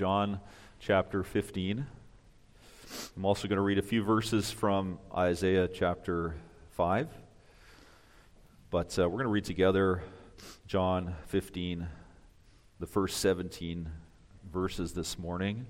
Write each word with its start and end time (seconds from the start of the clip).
John 0.00 0.40
chapter 0.78 1.22
15. 1.22 1.86
I'm 3.18 3.24
also 3.26 3.46
going 3.48 3.58
to 3.58 3.62
read 3.62 3.76
a 3.76 3.82
few 3.82 4.02
verses 4.02 4.50
from 4.50 4.98
Isaiah 5.14 5.68
chapter 5.68 6.36
5. 6.70 7.06
But 8.70 8.98
uh, 8.98 9.02
we're 9.02 9.18
going 9.18 9.24
to 9.24 9.28
read 9.28 9.44
together 9.44 10.02
John 10.66 11.16
15, 11.26 11.86
the 12.78 12.86
first 12.86 13.18
17 13.18 13.90
verses 14.50 14.94
this 14.94 15.18
morning. 15.18 15.66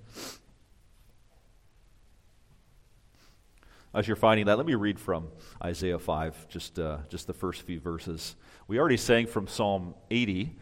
As 3.92 4.06
you're 4.06 4.14
finding 4.14 4.46
that, 4.46 4.58
let 4.58 4.66
me 4.66 4.76
read 4.76 5.00
from 5.00 5.26
Isaiah 5.60 5.98
5, 5.98 6.48
just, 6.48 6.78
uh, 6.78 6.98
just 7.08 7.26
the 7.26 7.34
first 7.34 7.62
few 7.62 7.80
verses. 7.80 8.36
We 8.68 8.78
already 8.78 8.96
sang 8.96 9.26
from 9.26 9.48
Psalm 9.48 9.96
80, 10.08 10.54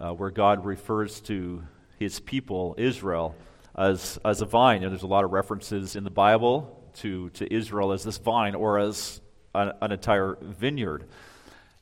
uh, 0.00 0.12
where 0.12 0.30
God 0.30 0.64
refers 0.64 1.20
to 1.22 1.64
his 1.98 2.20
people, 2.20 2.74
Israel, 2.78 3.34
as, 3.76 4.18
as 4.24 4.40
a 4.40 4.46
vine. 4.46 4.82
And 4.82 4.92
there's 4.92 5.02
a 5.02 5.08
lot 5.08 5.24
of 5.24 5.32
references 5.32 5.96
in 5.96 6.04
the 6.04 6.10
Bible 6.10 6.90
to, 6.96 7.30
to 7.30 7.52
Israel 7.52 7.92
as 7.92 8.04
this 8.04 8.18
vine 8.18 8.54
or 8.54 8.78
as 8.78 9.20
an, 9.54 9.72
an 9.80 9.92
entire 9.92 10.36
vineyard. 10.40 11.04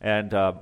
And 0.00 0.32
uh, 0.34 0.54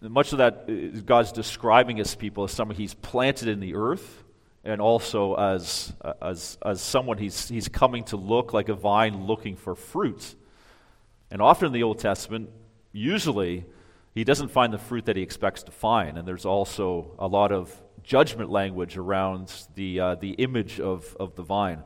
much 0.00 0.32
of 0.32 0.38
that, 0.38 1.06
God's 1.06 1.32
describing 1.32 1.96
his 1.96 2.14
people 2.14 2.44
as 2.44 2.52
someone 2.52 2.76
he's 2.76 2.94
planted 2.94 3.48
in 3.48 3.60
the 3.60 3.74
earth 3.74 4.24
and 4.64 4.80
also 4.80 5.34
as, 5.34 5.92
as, 6.20 6.58
as 6.64 6.80
someone 6.80 7.18
he's, 7.18 7.48
he's 7.48 7.68
coming 7.68 8.04
to 8.04 8.16
look 8.16 8.52
like 8.52 8.68
a 8.68 8.74
vine 8.74 9.26
looking 9.26 9.56
for 9.56 9.74
fruit. 9.74 10.34
And 11.30 11.40
often 11.40 11.66
in 11.66 11.72
the 11.72 11.84
Old 11.84 11.98
Testament, 11.98 12.50
usually, 12.92 13.64
he 14.14 14.24
doesn't 14.24 14.48
find 14.48 14.72
the 14.72 14.78
fruit 14.78 15.06
that 15.06 15.16
he 15.16 15.22
expects 15.22 15.62
to 15.64 15.72
find. 15.72 16.18
And 16.18 16.26
there's 16.26 16.44
also 16.44 17.14
a 17.18 17.26
lot 17.26 17.52
of 17.52 17.72
judgment 18.06 18.48
language 18.50 18.96
around 18.96 19.52
the, 19.74 20.00
uh, 20.00 20.14
the 20.14 20.30
image 20.30 20.80
of, 20.80 21.14
of 21.18 21.34
the 21.34 21.42
vine. 21.42 21.82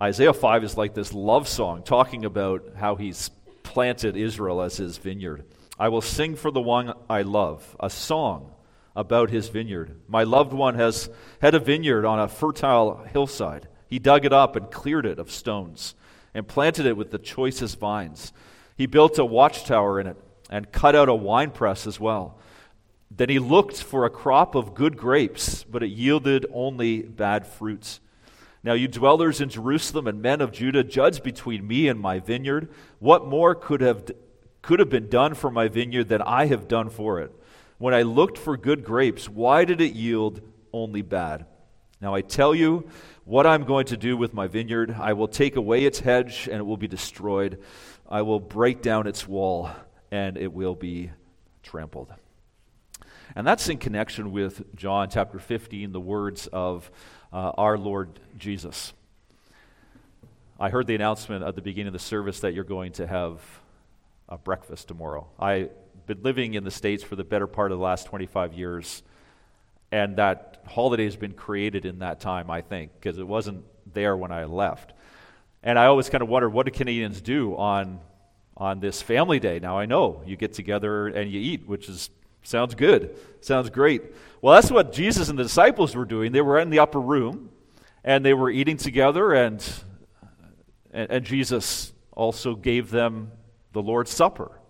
Isaiah 0.00 0.32
5 0.32 0.64
is 0.64 0.76
like 0.76 0.94
this 0.94 1.12
love 1.12 1.46
song 1.46 1.82
talking 1.84 2.24
about 2.24 2.72
how 2.76 2.96
he's 2.96 3.30
planted 3.62 4.16
Israel 4.16 4.62
as 4.62 4.78
his 4.78 4.96
vineyard. 4.96 5.44
I 5.78 5.88
will 5.88 6.00
sing 6.00 6.34
for 6.34 6.50
the 6.50 6.62
one 6.62 6.94
I 7.10 7.22
love, 7.22 7.76
a 7.78 7.90
song 7.90 8.52
about 8.96 9.30
his 9.30 9.48
vineyard. 9.48 10.00
My 10.08 10.24
loved 10.24 10.52
one 10.52 10.76
has 10.76 11.10
had 11.42 11.54
a 11.54 11.58
vineyard 11.58 12.06
on 12.06 12.18
a 12.18 12.28
fertile 12.28 13.04
hillside. 13.12 13.68
He 13.88 13.98
dug 13.98 14.24
it 14.24 14.32
up 14.32 14.56
and 14.56 14.70
cleared 14.70 15.04
it 15.04 15.18
of 15.18 15.30
stones 15.30 15.94
and 16.32 16.48
planted 16.48 16.86
it 16.86 16.96
with 16.96 17.10
the 17.10 17.18
choicest 17.18 17.78
vines. 17.78 18.32
He 18.76 18.86
built 18.86 19.18
a 19.18 19.24
watchtower 19.24 20.00
in 20.00 20.06
it 20.06 20.16
and 20.48 20.72
cut 20.72 20.96
out 20.96 21.08
a 21.08 21.14
winepress 21.14 21.86
as 21.86 22.00
well. 22.00 22.38
Then 23.16 23.28
he 23.28 23.38
looked 23.38 23.82
for 23.82 24.04
a 24.04 24.10
crop 24.10 24.54
of 24.54 24.74
good 24.74 24.96
grapes, 24.96 25.62
but 25.64 25.82
it 25.82 25.90
yielded 25.90 26.46
only 26.52 27.02
bad 27.02 27.46
fruits. 27.46 28.00
Now, 28.64 28.72
you 28.72 28.88
dwellers 28.88 29.40
in 29.40 29.50
Jerusalem 29.50 30.06
and 30.06 30.22
men 30.22 30.40
of 30.40 30.50
Judah, 30.50 30.82
judge 30.82 31.22
between 31.22 31.66
me 31.66 31.86
and 31.86 32.00
my 32.00 32.18
vineyard. 32.18 32.70
What 32.98 33.26
more 33.26 33.54
could 33.54 33.82
have, 33.82 34.10
could 34.62 34.80
have 34.80 34.88
been 34.88 35.08
done 35.08 35.34
for 35.34 35.50
my 35.50 35.68
vineyard 35.68 36.08
than 36.08 36.22
I 36.22 36.46
have 36.46 36.66
done 36.66 36.88
for 36.88 37.20
it? 37.20 37.30
When 37.78 37.94
I 37.94 38.02
looked 38.02 38.38
for 38.38 38.56
good 38.56 38.84
grapes, 38.84 39.28
why 39.28 39.64
did 39.64 39.80
it 39.80 39.92
yield 39.92 40.40
only 40.72 41.02
bad? 41.02 41.46
Now 42.00 42.14
I 42.14 42.22
tell 42.22 42.54
you 42.54 42.88
what 43.24 43.46
I'm 43.46 43.64
going 43.64 43.86
to 43.86 43.96
do 43.96 44.16
with 44.16 44.34
my 44.34 44.46
vineyard. 44.46 44.96
I 44.98 45.12
will 45.12 45.28
take 45.28 45.56
away 45.56 45.84
its 45.84 46.00
hedge, 46.00 46.48
and 46.48 46.58
it 46.58 46.64
will 46.64 46.76
be 46.76 46.88
destroyed. 46.88 47.60
I 48.08 48.22
will 48.22 48.40
break 48.40 48.82
down 48.82 49.06
its 49.06 49.28
wall, 49.28 49.70
and 50.10 50.36
it 50.36 50.52
will 50.52 50.74
be 50.74 51.10
trampled. 51.62 52.12
And 53.36 53.44
that's 53.44 53.68
in 53.68 53.78
connection 53.78 54.30
with 54.30 54.76
John 54.76 55.10
chapter 55.10 55.40
15, 55.40 55.90
the 55.90 56.00
words 56.00 56.46
of 56.46 56.88
uh, 57.32 57.50
our 57.58 57.76
Lord 57.76 58.20
Jesus. 58.38 58.92
I 60.60 60.70
heard 60.70 60.86
the 60.86 60.94
announcement 60.94 61.44
at 61.44 61.56
the 61.56 61.62
beginning 61.62 61.88
of 61.88 61.94
the 61.94 61.98
service 61.98 62.40
that 62.40 62.54
you're 62.54 62.62
going 62.62 62.92
to 62.92 63.08
have 63.08 63.40
a 64.28 64.38
breakfast 64.38 64.86
tomorrow. 64.86 65.26
I've 65.36 65.70
been 66.06 66.22
living 66.22 66.54
in 66.54 66.62
the 66.62 66.70
States 66.70 67.02
for 67.02 67.16
the 67.16 67.24
better 67.24 67.48
part 67.48 67.72
of 67.72 67.78
the 67.78 67.84
last 67.84 68.06
25 68.06 68.52
years, 68.52 69.02
and 69.90 70.16
that 70.16 70.62
holiday 70.64 71.04
has 71.04 71.16
been 71.16 71.32
created 71.32 71.86
in 71.86 71.98
that 71.98 72.20
time, 72.20 72.50
I 72.52 72.60
think, 72.60 72.92
because 72.94 73.18
it 73.18 73.26
wasn't 73.26 73.64
there 73.92 74.16
when 74.16 74.30
I 74.30 74.44
left. 74.44 74.92
And 75.64 75.76
I 75.76 75.86
always 75.86 76.08
kind 76.08 76.22
of 76.22 76.28
wondered, 76.28 76.50
what 76.50 76.66
do 76.66 76.72
Canadians 76.72 77.20
do 77.20 77.56
on, 77.56 77.98
on 78.56 78.78
this 78.78 79.02
family 79.02 79.40
day? 79.40 79.58
Now, 79.58 79.76
I 79.76 79.86
know 79.86 80.22
you 80.24 80.36
get 80.36 80.52
together 80.52 81.08
and 81.08 81.28
you 81.32 81.40
eat, 81.40 81.66
which 81.66 81.88
is 81.88 82.10
sounds 82.44 82.74
good, 82.74 83.16
sounds 83.40 83.70
great. 83.70 84.02
Well, 84.40 84.54
that's 84.54 84.70
what 84.70 84.92
Jesus 84.92 85.28
and 85.28 85.38
the 85.38 85.42
disciples 85.42 85.96
were 85.96 86.04
doing. 86.04 86.32
They 86.32 86.42
were 86.42 86.58
in 86.58 86.70
the 86.70 86.78
upper 86.78 87.00
room, 87.00 87.50
and 88.04 88.24
they 88.24 88.34
were 88.34 88.50
eating 88.50 88.76
together, 88.76 89.32
and, 89.32 89.66
and, 90.92 91.10
and 91.10 91.24
Jesus 91.24 91.92
also 92.12 92.54
gave 92.54 92.90
them 92.90 93.32
the 93.72 93.82
Lord's 93.82 94.10
Supper. 94.10 94.60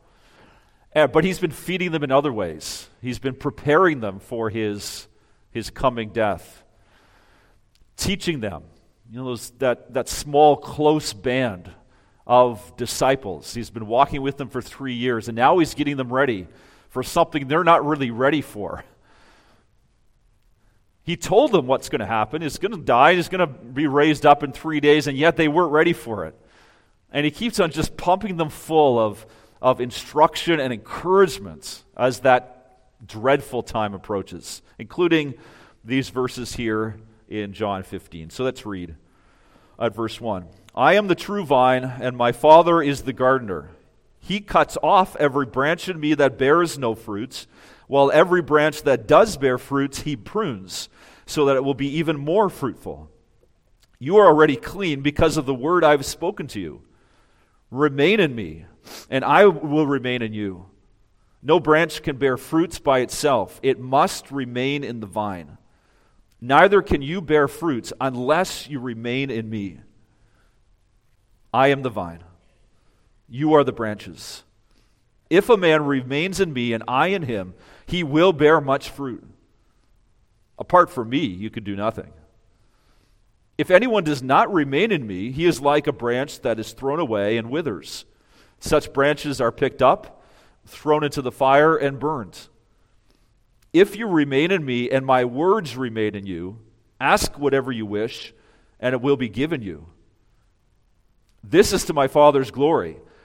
Uh, 0.94 1.08
but 1.08 1.24
he's 1.24 1.40
been 1.40 1.50
feeding 1.50 1.90
them 1.90 2.04
in 2.04 2.12
other 2.12 2.32
ways. 2.32 2.88
He's 3.02 3.18
been 3.18 3.34
preparing 3.34 4.00
them 4.00 4.20
for 4.20 4.48
his, 4.48 5.08
his 5.50 5.70
coming 5.70 6.10
death, 6.10 6.62
teaching 7.96 8.40
them. 8.40 8.62
You 9.10 9.18
know, 9.18 9.24
those, 9.26 9.50
that, 9.58 9.92
that 9.94 10.08
small, 10.08 10.56
close 10.56 11.12
band 11.12 11.70
of 12.26 12.76
disciples. 12.76 13.52
He's 13.52 13.70
been 13.70 13.86
walking 13.86 14.22
with 14.22 14.36
them 14.36 14.48
for 14.48 14.62
three 14.62 14.94
years, 14.94 15.28
and 15.28 15.36
now 15.36 15.58
he's 15.58 15.74
getting 15.74 15.96
them 15.96 16.12
ready 16.12 16.46
for 16.94 17.02
something 17.02 17.48
they're 17.48 17.64
not 17.64 17.84
really 17.84 18.10
ready 18.10 18.40
for. 18.40 18.84
He 21.02 21.16
told 21.16 21.52
them 21.52 21.66
what's 21.66 21.90
going 21.90 22.00
to 22.00 22.06
happen. 22.06 22.40
He's 22.40 22.56
going 22.56 22.72
to 22.72 22.78
die, 22.78 23.16
he's 23.16 23.28
going 23.28 23.40
to 23.40 23.46
be 23.46 23.86
raised 23.86 24.24
up 24.24 24.42
in 24.42 24.52
three 24.52 24.80
days, 24.80 25.06
and 25.06 25.18
yet 25.18 25.36
they 25.36 25.48
weren't 25.48 25.72
ready 25.72 25.92
for 25.92 26.24
it. 26.24 26.34
And 27.10 27.24
he 27.24 27.30
keeps 27.30 27.60
on 27.60 27.72
just 27.72 27.96
pumping 27.96 28.38
them 28.38 28.48
full 28.48 28.98
of 28.98 29.26
of 29.60 29.80
instruction 29.80 30.60
and 30.60 30.72
encouragement 30.72 31.82
as 31.96 32.20
that 32.20 32.78
dreadful 33.04 33.62
time 33.62 33.94
approaches, 33.94 34.62
including 34.78 35.34
these 35.82 36.10
verses 36.10 36.54
here 36.54 37.00
in 37.28 37.54
John 37.54 37.82
15. 37.82 38.30
So 38.30 38.44
let's 38.44 38.64
read 38.66 38.94
at 39.80 39.94
verse 39.94 40.20
1. 40.20 40.46
I 40.76 40.94
am 40.94 41.08
the 41.08 41.14
true 41.14 41.44
vine, 41.44 41.82
and 41.82 42.14
my 42.16 42.30
Father 42.30 42.82
is 42.82 43.02
the 43.02 43.14
gardener. 43.14 43.70
He 44.26 44.40
cuts 44.40 44.78
off 44.82 45.16
every 45.16 45.44
branch 45.44 45.88
in 45.88 46.00
me 46.00 46.14
that 46.14 46.38
bears 46.38 46.78
no 46.78 46.94
fruits, 46.94 47.46
while 47.88 48.10
every 48.10 48.40
branch 48.40 48.82
that 48.84 49.06
does 49.06 49.36
bear 49.36 49.58
fruits 49.58 50.00
he 50.00 50.16
prunes, 50.16 50.88
so 51.26 51.44
that 51.44 51.56
it 51.56 51.64
will 51.64 51.74
be 51.74 51.98
even 51.98 52.16
more 52.16 52.48
fruitful. 52.48 53.10
You 53.98 54.16
are 54.16 54.26
already 54.26 54.56
clean 54.56 55.02
because 55.02 55.36
of 55.36 55.44
the 55.44 55.54
word 55.54 55.84
I 55.84 55.90
have 55.90 56.06
spoken 56.06 56.46
to 56.48 56.60
you. 56.60 56.82
Remain 57.70 58.18
in 58.18 58.34
me 58.34 58.64
and 59.10 59.24
I 59.24 59.44
will 59.44 59.86
remain 59.86 60.22
in 60.22 60.32
you. 60.32 60.66
No 61.42 61.60
branch 61.60 62.02
can 62.02 62.16
bear 62.16 62.38
fruits 62.38 62.78
by 62.78 63.00
itself, 63.00 63.60
it 63.62 63.78
must 63.78 64.30
remain 64.30 64.84
in 64.84 65.00
the 65.00 65.06
vine. 65.06 65.58
Neither 66.40 66.80
can 66.80 67.02
you 67.02 67.20
bear 67.20 67.46
fruits 67.46 67.92
unless 68.00 68.68
you 68.68 68.80
remain 68.80 69.30
in 69.30 69.48
me. 69.50 69.80
I 71.52 71.68
am 71.68 71.82
the 71.82 71.90
vine, 71.90 72.24
you 73.34 73.54
are 73.54 73.64
the 73.64 73.72
branches. 73.72 74.44
If 75.28 75.48
a 75.48 75.56
man 75.56 75.86
remains 75.86 76.38
in 76.38 76.52
me 76.52 76.72
and 76.72 76.84
I 76.86 77.08
in 77.08 77.22
him, 77.22 77.54
he 77.84 78.04
will 78.04 78.32
bear 78.32 78.60
much 78.60 78.90
fruit. 78.90 79.26
Apart 80.56 80.88
from 80.88 81.10
me, 81.10 81.26
you 81.26 81.50
can 81.50 81.64
do 81.64 81.74
nothing. 81.74 82.12
If 83.58 83.72
anyone 83.72 84.04
does 84.04 84.22
not 84.22 84.52
remain 84.52 84.92
in 84.92 85.04
me, 85.04 85.32
he 85.32 85.46
is 85.46 85.60
like 85.60 85.88
a 85.88 85.92
branch 85.92 86.42
that 86.42 86.60
is 86.60 86.74
thrown 86.74 87.00
away 87.00 87.36
and 87.36 87.50
withers. 87.50 88.04
Such 88.60 88.92
branches 88.92 89.40
are 89.40 89.50
picked 89.50 89.82
up, 89.82 90.22
thrown 90.64 91.02
into 91.02 91.20
the 91.20 91.32
fire, 91.32 91.76
and 91.76 91.98
burned. 91.98 92.46
If 93.72 93.96
you 93.96 94.06
remain 94.06 94.52
in 94.52 94.64
me 94.64 94.88
and 94.92 95.04
my 95.04 95.24
words 95.24 95.76
remain 95.76 96.14
in 96.14 96.24
you, 96.24 96.60
ask 97.00 97.36
whatever 97.36 97.72
you 97.72 97.84
wish, 97.84 98.32
and 98.78 98.92
it 98.92 99.00
will 99.00 99.16
be 99.16 99.28
given 99.28 99.60
you. 99.60 99.86
This 101.42 101.72
is 101.72 101.84
to 101.86 101.92
my 101.92 102.06
Father's 102.06 102.52
glory, 102.52 102.98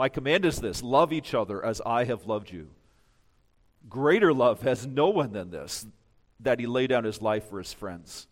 My 0.00 0.08
command 0.08 0.46
is 0.46 0.62
this 0.62 0.82
love 0.82 1.12
each 1.12 1.34
other 1.34 1.62
as 1.62 1.82
I 1.84 2.04
have 2.04 2.24
loved 2.24 2.50
you. 2.50 2.68
Greater 3.86 4.32
love 4.32 4.62
has 4.62 4.86
no 4.86 5.10
one 5.10 5.32
than 5.32 5.50
this, 5.50 5.86
that 6.40 6.58
he 6.58 6.64
lay 6.64 6.86
down 6.86 7.04
his 7.04 7.20
life 7.20 7.50
for 7.50 7.58
his 7.58 7.74
friends. 7.74 8.26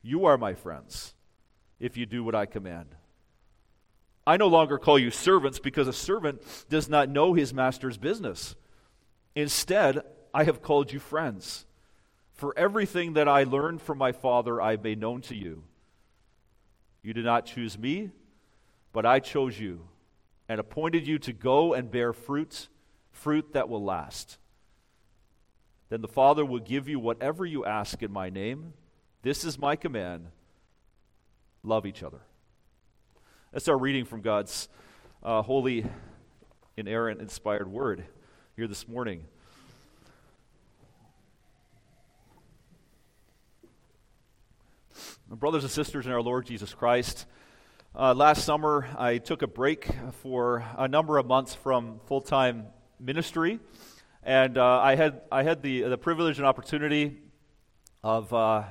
You 0.00 0.24
are 0.24 0.38
my 0.38 0.54
friends 0.54 1.12
if 1.78 1.98
you 1.98 2.06
do 2.06 2.24
what 2.24 2.34
I 2.34 2.46
command. 2.46 2.94
I 4.26 4.38
no 4.38 4.46
longer 4.46 4.78
call 4.78 4.98
you 4.98 5.10
servants 5.10 5.58
because 5.58 5.88
a 5.88 5.92
servant 5.92 6.40
does 6.70 6.88
not 6.88 7.10
know 7.10 7.34
his 7.34 7.52
master's 7.52 7.98
business. 7.98 8.54
Instead, 9.34 10.00
I 10.32 10.44
have 10.44 10.62
called 10.62 10.90
you 10.90 11.00
friends. 11.00 11.66
For 12.32 12.58
everything 12.58 13.12
that 13.12 13.28
I 13.28 13.42
learned 13.44 13.82
from 13.82 13.98
my 13.98 14.12
Father, 14.12 14.58
I 14.58 14.70
have 14.70 14.84
made 14.84 14.98
known 14.98 15.20
to 15.20 15.34
you. 15.34 15.64
You 17.02 17.12
did 17.12 17.26
not 17.26 17.44
choose 17.44 17.78
me, 17.78 18.12
but 18.96 19.04
I 19.04 19.20
chose 19.20 19.60
you 19.60 19.80
and 20.48 20.58
appointed 20.58 21.06
you 21.06 21.18
to 21.18 21.34
go 21.34 21.74
and 21.74 21.90
bear 21.90 22.14
fruit, 22.14 22.68
fruit 23.12 23.52
that 23.52 23.68
will 23.68 23.84
last. 23.84 24.38
Then 25.90 26.00
the 26.00 26.08
Father 26.08 26.46
will 26.46 26.60
give 26.60 26.88
you 26.88 26.98
whatever 26.98 27.44
you 27.44 27.66
ask 27.66 28.02
in 28.02 28.10
my 28.10 28.30
name. 28.30 28.72
This 29.20 29.44
is 29.44 29.58
my 29.58 29.76
command 29.76 30.28
love 31.62 31.84
each 31.84 32.02
other. 32.02 32.20
That's 33.52 33.68
our 33.68 33.76
reading 33.76 34.06
from 34.06 34.22
God's 34.22 34.66
uh, 35.22 35.42
holy, 35.42 35.84
inerrant, 36.78 37.20
inspired 37.20 37.70
word 37.70 38.02
here 38.56 38.66
this 38.66 38.88
morning. 38.88 39.24
My 45.28 45.36
brothers 45.36 45.64
and 45.64 45.70
sisters 45.70 46.06
in 46.06 46.12
our 46.12 46.22
Lord 46.22 46.46
Jesus 46.46 46.72
Christ, 46.72 47.26
uh, 47.98 48.12
last 48.14 48.44
summer 48.44 48.86
I 48.98 49.16
took 49.16 49.40
a 49.40 49.46
break 49.46 49.88
for 50.20 50.64
a 50.76 50.86
number 50.86 51.16
of 51.16 51.26
months 51.26 51.54
from 51.54 51.98
full 52.06 52.20
time 52.20 52.66
ministry, 53.00 53.58
and 54.22 54.58
uh, 54.58 54.80
I 54.80 54.96
had, 54.96 55.22
I 55.32 55.42
had 55.42 55.62
the, 55.62 55.82
the 55.82 55.96
privilege 55.96 56.36
and 56.36 56.46
opportunity 56.46 57.16
of, 58.04 58.32
uh, 58.34 58.64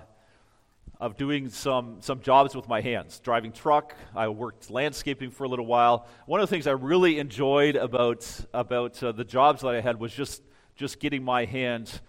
of 1.00 1.18
doing 1.18 1.50
some, 1.50 1.98
some 2.02 2.22
jobs 2.22 2.56
with 2.56 2.68
my 2.68 2.82
hands. 2.82 3.20
Driving 3.20 3.52
truck, 3.52 3.96
I 4.16 4.28
worked 4.28 4.70
landscaping 4.70 5.32
for 5.32 5.46
a 5.46 5.48
little 5.48 5.66
while. 5.66 6.08
One 6.28 6.40
of 6.40 6.48
the 6.48 6.56
things 6.56 6.68
I 6.68 6.74
really 6.74 7.18
enjoyed 7.18 7.78
about, 7.78 8.30
about 8.54 9.02
uh, 9.02 9.12
the 9.12 9.26
jobs 9.26 9.62
that 9.62 9.70
I 9.70 9.82
had 9.82 10.00
was 10.00 10.14
just, 10.14 10.44
just 10.76 11.00
getting 11.00 11.24
my 11.24 11.46
hands 11.46 12.00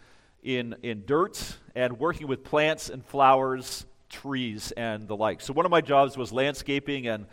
in, 0.43 0.77
in 0.83 1.05
dirt 1.07 1.57
and 1.75 1.99
working 1.99 2.27
with 2.27 2.45
plants 2.45 2.91
and 2.91 3.03
flowers 3.03 3.87
trees 4.08 4.73
and 4.73 5.08
the 5.08 5.17
like. 5.17 5.41
So 5.41 5.53
one 5.53 5.64
of 5.64 5.70
my 5.70 5.81
jobs 5.81 6.17
was 6.17 6.32
landscaping, 6.32 7.06
and 7.06 7.26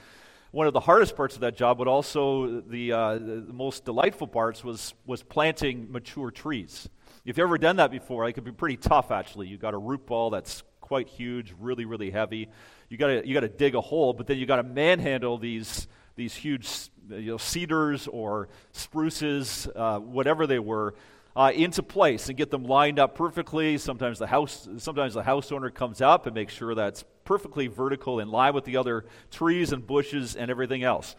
one 0.52 0.68
of 0.68 0.74
the 0.74 0.80
hardest 0.80 1.16
parts 1.16 1.36
of 1.36 1.42
that 1.42 1.58
job, 1.58 1.78
but 1.78 1.88
also 1.88 2.62
the, 2.62 2.92
uh, 2.92 3.14
the 3.16 3.54
most 3.54 3.86
delightful 3.86 4.28
parts, 4.28 4.64
was, 4.64 4.94
was 5.06 5.24
planting 5.24 5.92
mature 5.92 6.31
trees. 6.31 6.90
If 7.25 7.38
you've 7.38 7.48
ever 7.48 7.58
done 7.58 7.78
that 7.78 7.90
before, 7.90 8.28
it 8.28 8.34
could 8.34 8.44
be 8.44 8.52
pretty 8.52 8.78
tough, 8.78 9.10
actually. 9.10 9.48
You've 9.48 9.62
got 9.62 9.74
a 9.74 9.78
root 9.78 10.06
ball 10.06 10.30
that's 10.30 10.64
quite 10.81 11.08
huge, 11.08 11.56
really, 11.60 11.86
really 11.86 12.12
heavy. 12.12 12.50
You 12.90 12.98
got 12.98 13.25
you 13.25 13.34
got 13.34 13.40
to 13.40 13.48
dig 13.48 13.74
a 13.74 13.81
hole, 13.81 14.14
but 14.14 14.28
then 14.28 14.38
you 14.38 14.46
got 14.46 14.58
to 14.58 14.64
manhandle 14.64 15.38
these, 15.38 15.88
these 16.16 16.36
huge 16.36 16.70
you 17.10 17.31
know, 17.31 17.38
cedars 17.38 18.08
or 18.08 18.50
spruces, 18.74 19.68
uh, 19.75 20.00
whatever 20.00 20.46
they 20.46 20.60
were, 20.60 20.94
uh, 21.36 21.52
into 21.54 21.82
place 21.82 22.30
and 22.30 22.38
get 22.38 22.52
them 22.52 22.64
lined 22.64 23.00
up 23.00 23.16
perfectly. 23.16 23.78
Sometimes 23.78 24.20
the 24.20 24.28
house, 24.28 24.68
sometimes 24.78 25.14
the 25.14 25.24
house 25.24 25.52
owner 25.52 25.70
comes 25.70 26.02
up 26.02 26.26
and 26.26 26.36
makes 26.36 26.54
sure 26.54 26.76
that's 26.76 27.04
perfectly 27.26 27.68
vertical 27.68 28.20
in 28.20 28.30
line 28.30 28.54
with 28.54 28.66
the 28.66 28.78
other 28.78 29.06
trees 29.32 29.72
and 29.72 29.86
bushes 29.86 30.36
and 30.36 30.52
everything 30.52 30.84
else. 30.84 31.16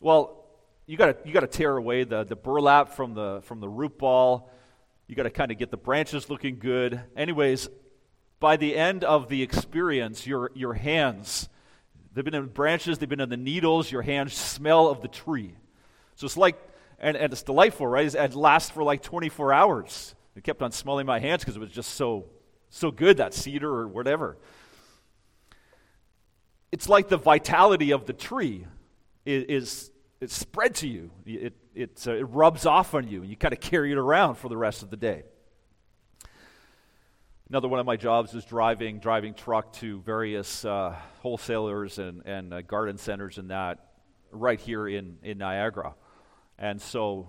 Well, 0.00 0.44
you 0.86 0.96
got 0.96 1.06
to 1.06 1.28
you 1.28 1.32
got 1.32 1.40
to 1.40 1.46
tear 1.46 1.76
away 1.76 2.04
the, 2.04 2.24
the 2.24 2.36
burlap 2.36 2.94
from 2.94 3.14
the 3.14 3.42
from 3.44 3.60
the 3.60 3.68
root 3.68 3.98
ball. 3.98 4.50
You 5.06 5.14
got 5.14 5.24
to 5.24 5.30
kind 5.30 5.50
of 5.50 5.58
get 5.58 5.70
the 5.70 5.76
branches 5.76 6.30
looking 6.30 6.58
good. 6.58 7.00
Anyways, 7.16 7.68
by 8.38 8.56
the 8.56 8.76
end 8.76 9.04
of 9.04 9.28
the 9.28 9.42
experience, 9.42 10.26
your 10.26 10.50
your 10.54 10.74
hands 10.74 11.48
they've 12.12 12.24
been 12.24 12.34
in 12.34 12.46
branches, 12.46 12.98
they've 12.98 13.08
been 13.08 13.20
in 13.20 13.28
the 13.28 13.36
needles. 13.36 13.92
Your 13.92 14.02
hands 14.02 14.32
smell 14.32 14.88
of 14.88 15.00
the 15.00 15.08
tree. 15.08 15.54
So 16.16 16.24
it's 16.24 16.36
like 16.36 16.58
and, 17.00 17.16
and 17.16 17.32
it's 17.32 17.42
delightful, 17.42 17.86
right? 17.86 18.14
It 18.14 18.34
lasts 18.34 18.70
for 18.70 18.82
like 18.82 19.02
24 19.02 19.52
hours. 19.52 20.14
It 20.36 20.44
kept 20.44 20.62
on 20.62 20.70
smelling 20.70 21.06
my 21.06 21.18
hands 21.18 21.42
because 21.42 21.56
it 21.56 21.60
was 21.60 21.70
just 21.70 21.94
so, 21.94 22.26
so 22.68 22.90
good, 22.90 23.16
that 23.16 23.34
cedar 23.34 23.68
or 23.68 23.88
whatever. 23.88 24.36
It's 26.70 26.88
like 26.88 27.08
the 27.08 27.16
vitality 27.16 27.92
of 27.92 28.06
the 28.06 28.12
tree 28.12 28.66
is, 29.24 29.44
is 29.44 29.90
it's 30.20 30.36
spread 30.36 30.74
to 30.76 30.88
you. 30.88 31.10
It, 31.24 31.54
it, 31.74 32.04
uh, 32.06 32.12
it 32.12 32.24
rubs 32.24 32.66
off 32.66 32.94
on 32.94 33.08
you. 33.08 33.22
And 33.22 33.30
you 33.30 33.36
kind 33.36 33.52
of 33.52 33.60
carry 33.60 33.90
it 33.90 33.98
around 33.98 34.36
for 34.36 34.48
the 34.48 34.56
rest 34.56 34.82
of 34.82 34.90
the 34.90 34.96
day. 34.96 35.24
Another 37.48 37.66
one 37.66 37.80
of 37.80 37.86
my 37.86 37.96
jobs 37.96 38.32
is 38.34 38.44
driving 38.44 39.00
driving 39.00 39.34
truck 39.34 39.72
to 39.74 40.00
various 40.02 40.64
uh, 40.64 40.94
wholesalers 41.20 41.98
and, 41.98 42.22
and 42.24 42.54
uh, 42.54 42.60
garden 42.62 42.96
centers 42.96 43.38
and 43.38 43.50
that 43.50 43.86
right 44.30 44.60
here 44.60 44.86
in, 44.86 45.16
in 45.24 45.38
Niagara. 45.38 45.94
And 46.60 46.80
so 46.80 47.28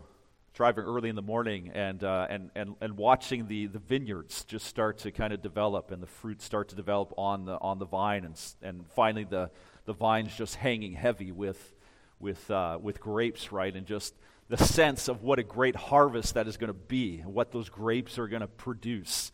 driving 0.54 0.84
early 0.84 1.08
in 1.08 1.16
the 1.16 1.22
morning 1.22 1.72
and, 1.74 2.04
uh, 2.04 2.28
and, 2.30 2.52
and, 2.54 2.76
and 2.82 2.98
watching 2.98 3.48
the, 3.48 3.68
the 3.68 3.80
vineyards 3.80 4.44
just 4.44 4.66
start 4.66 4.98
to 4.98 5.12
kind 5.12 5.32
of 5.32 5.42
develop 5.42 5.92
and 5.92 6.04
the 6.04 6.08
fruit 6.08 6.42
start 6.42 6.68
to 6.68 6.76
develop 6.76 7.14
on 7.18 7.46
the, 7.46 7.58
on 7.62 7.80
the 7.80 7.86
vine 7.86 8.26
and, 8.26 8.40
and 8.62 8.86
finally 8.94 9.24
the, 9.24 9.50
the 9.86 9.94
vines 9.94 10.36
just 10.36 10.56
hanging 10.56 10.92
heavy 10.92 11.32
with, 11.32 11.74
with, 12.20 12.52
uh, 12.52 12.78
with 12.82 13.00
grapes, 13.00 13.54
right? 13.54 13.74
And 13.74 13.88
just 13.88 14.14
the 14.50 14.58
sense 14.58 15.08
of 15.08 15.24
what 15.24 15.40
a 15.40 15.44
great 15.44 15.78
harvest 15.78 16.34
that 16.34 16.46
is 16.46 16.58
going 16.58 16.68
to 16.68 16.74
be, 16.74 17.20
and 17.20 17.34
what 17.34 17.54
those 17.54 17.70
grapes 17.70 18.20
are 18.20 18.28
going 18.28 18.42
to 18.42 18.50
produce 18.50 19.32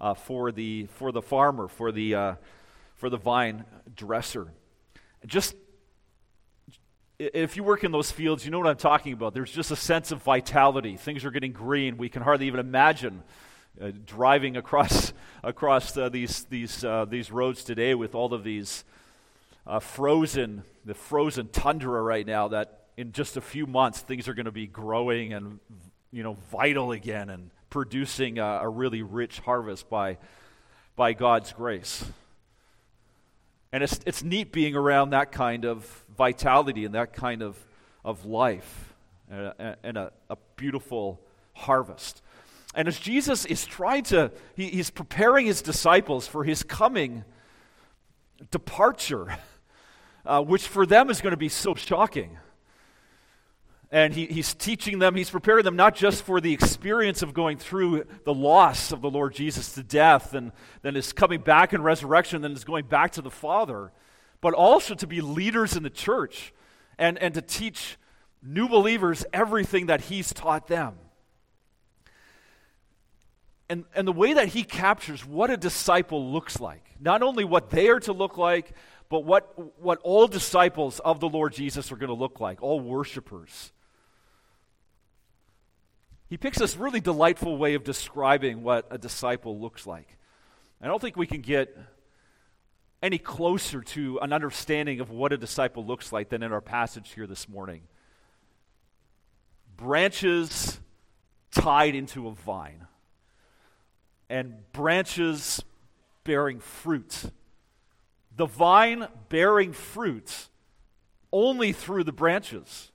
uh, 0.00 0.14
for, 0.14 0.50
the, 0.50 0.86
for 0.86 1.12
the 1.12 1.22
farmer, 1.22 1.68
for 1.68 1.92
the, 1.92 2.16
uh, 2.16 2.34
for 2.96 3.08
the 3.08 3.16
vine 3.16 3.64
dresser. 3.94 4.48
Just 5.24 5.54
if 7.18 7.56
you 7.56 7.64
work 7.64 7.84
in 7.84 7.92
those 7.92 8.10
fields, 8.10 8.44
you 8.44 8.50
know 8.50 8.58
what 8.58 8.66
I'm 8.68 8.76
talking 8.76 9.12
about. 9.12 9.34
There's 9.34 9.50
just 9.50 9.70
a 9.70 9.76
sense 9.76 10.12
of 10.12 10.22
vitality. 10.22 10.96
Things 10.96 11.24
are 11.24 11.30
getting 11.30 11.52
green. 11.52 11.96
We 11.96 12.08
can 12.08 12.22
hardly 12.22 12.46
even 12.46 12.60
imagine 12.60 13.22
uh, 13.80 13.90
driving 14.04 14.56
across 14.56 15.12
across 15.42 15.96
uh, 15.96 16.08
these 16.08 16.44
these 16.44 16.84
uh, 16.84 17.06
these 17.06 17.30
roads 17.30 17.64
today 17.64 17.94
with 17.94 18.14
all 18.14 18.34
of 18.34 18.44
these 18.44 18.84
uh, 19.66 19.80
frozen 19.80 20.62
the 20.84 20.94
frozen 20.94 21.48
tundra 21.48 22.02
right 22.02 22.26
now. 22.26 22.48
That 22.48 22.84
in 22.96 23.12
just 23.12 23.36
a 23.36 23.40
few 23.40 23.66
months 23.66 24.00
things 24.00 24.28
are 24.28 24.34
going 24.34 24.46
to 24.46 24.52
be 24.52 24.66
growing 24.66 25.32
and 25.32 25.60
you 26.12 26.22
know 26.22 26.36
vital 26.50 26.92
again 26.92 27.30
and 27.30 27.50
producing 27.70 28.38
a, 28.38 28.60
a 28.62 28.68
really 28.68 29.02
rich 29.02 29.40
harvest 29.40 29.88
by 29.88 30.18
by 30.96 31.12
God's 31.12 31.52
grace. 31.52 32.04
And 33.72 33.82
it's, 33.82 34.00
it's 34.06 34.22
neat 34.22 34.52
being 34.52 34.74
around 34.74 35.10
that 35.10 35.32
kind 35.32 35.64
of 35.64 36.04
vitality 36.16 36.84
and 36.84 36.94
that 36.94 37.12
kind 37.12 37.42
of, 37.42 37.58
of 38.04 38.24
life 38.24 38.94
and, 39.30 39.40
a, 39.40 39.76
and 39.82 39.96
a, 39.96 40.12
a 40.30 40.36
beautiful 40.56 41.20
harvest. 41.54 42.22
And 42.74 42.88
as 42.88 42.98
Jesus 42.98 43.44
is 43.44 43.64
trying 43.64 44.04
to, 44.04 44.30
he, 44.54 44.68
he's 44.68 44.90
preparing 44.90 45.46
his 45.46 45.62
disciples 45.62 46.26
for 46.26 46.44
his 46.44 46.62
coming 46.62 47.24
departure, 48.50 49.38
uh, 50.26 50.42
which 50.42 50.68
for 50.68 50.86
them 50.86 51.10
is 51.10 51.20
going 51.20 51.32
to 51.32 51.38
be 51.38 51.48
so 51.48 51.74
shocking. 51.74 52.38
And 53.90 54.12
he, 54.12 54.26
he's 54.26 54.52
teaching 54.52 54.98
them, 54.98 55.14
he's 55.14 55.30
preparing 55.30 55.64
them 55.64 55.76
not 55.76 55.94
just 55.94 56.24
for 56.24 56.40
the 56.40 56.52
experience 56.52 57.22
of 57.22 57.32
going 57.32 57.56
through 57.56 58.04
the 58.24 58.34
loss 58.34 58.90
of 58.90 59.00
the 59.00 59.10
Lord 59.10 59.34
Jesus 59.34 59.72
to 59.74 59.82
death 59.82 60.34
and 60.34 60.50
then 60.82 60.96
his 60.96 61.12
coming 61.12 61.40
back 61.40 61.72
in 61.72 61.82
resurrection, 61.82 62.42
then 62.42 62.50
his 62.50 62.64
going 62.64 62.86
back 62.86 63.12
to 63.12 63.22
the 63.22 63.30
Father, 63.30 63.92
but 64.40 64.54
also 64.54 64.94
to 64.94 65.06
be 65.06 65.20
leaders 65.20 65.76
in 65.76 65.84
the 65.84 65.90
church 65.90 66.52
and, 66.98 67.16
and 67.18 67.34
to 67.34 67.42
teach 67.42 67.96
new 68.42 68.68
believers 68.68 69.24
everything 69.32 69.86
that 69.86 70.02
he's 70.02 70.32
taught 70.32 70.66
them. 70.66 70.94
And, 73.68 73.84
and 73.94 74.06
the 74.06 74.12
way 74.12 74.34
that 74.34 74.48
he 74.48 74.62
captures 74.62 75.24
what 75.24 75.50
a 75.50 75.56
disciple 75.56 76.32
looks 76.32 76.60
like, 76.60 76.84
not 77.00 77.22
only 77.22 77.44
what 77.44 77.70
they 77.70 77.88
are 77.88 78.00
to 78.00 78.12
look 78.12 78.38
like, 78.38 78.72
but 79.08 79.24
what, 79.24 79.80
what 79.80 79.98
all 80.02 80.26
disciples 80.26 81.00
of 81.00 81.20
the 81.20 81.28
Lord 81.28 81.52
Jesus 81.52 81.92
are 81.92 81.96
going 81.96 82.08
to 82.08 82.14
look 82.14 82.40
like, 82.40 82.62
all 82.62 82.80
worshipers 82.80 83.72
he 86.28 86.36
picks 86.36 86.58
this 86.58 86.76
really 86.76 87.00
delightful 87.00 87.56
way 87.56 87.74
of 87.74 87.84
describing 87.84 88.62
what 88.62 88.86
a 88.90 88.98
disciple 88.98 89.60
looks 89.60 89.86
like. 89.86 90.16
I 90.80 90.88
don't 90.88 91.00
think 91.00 91.16
we 91.16 91.26
can 91.26 91.40
get 91.40 91.76
any 93.02 93.18
closer 93.18 93.82
to 93.82 94.18
an 94.20 94.32
understanding 94.32 95.00
of 95.00 95.10
what 95.10 95.32
a 95.32 95.36
disciple 95.36 95.86
looks 95.86 96.12
like 96.12 96.30
than 96.30 96.42
in 96.42 96.52
our 96.52 96.60
passage 96.60 97.12
here 97.12 97.26
this 97.26 97.48
morning. 97.48 97.82
Branches 99.76 100.80
tied 101.52 101.94
into 101.94 102.26
a 102.26 102.32
vine, 102.32 102.86
and 104.28 104.54
branches 104.72 105.62
bearing 106.24 106.58
fruit. 106.58 107.30
The 108.36 108.46
vine 108.46 109.08
bearing 109.28 109.72
fruit 109.72 110.48
only 111.32 111.72
through 111.72 112.04
the 112.04 112.12
branches 112.12 112.92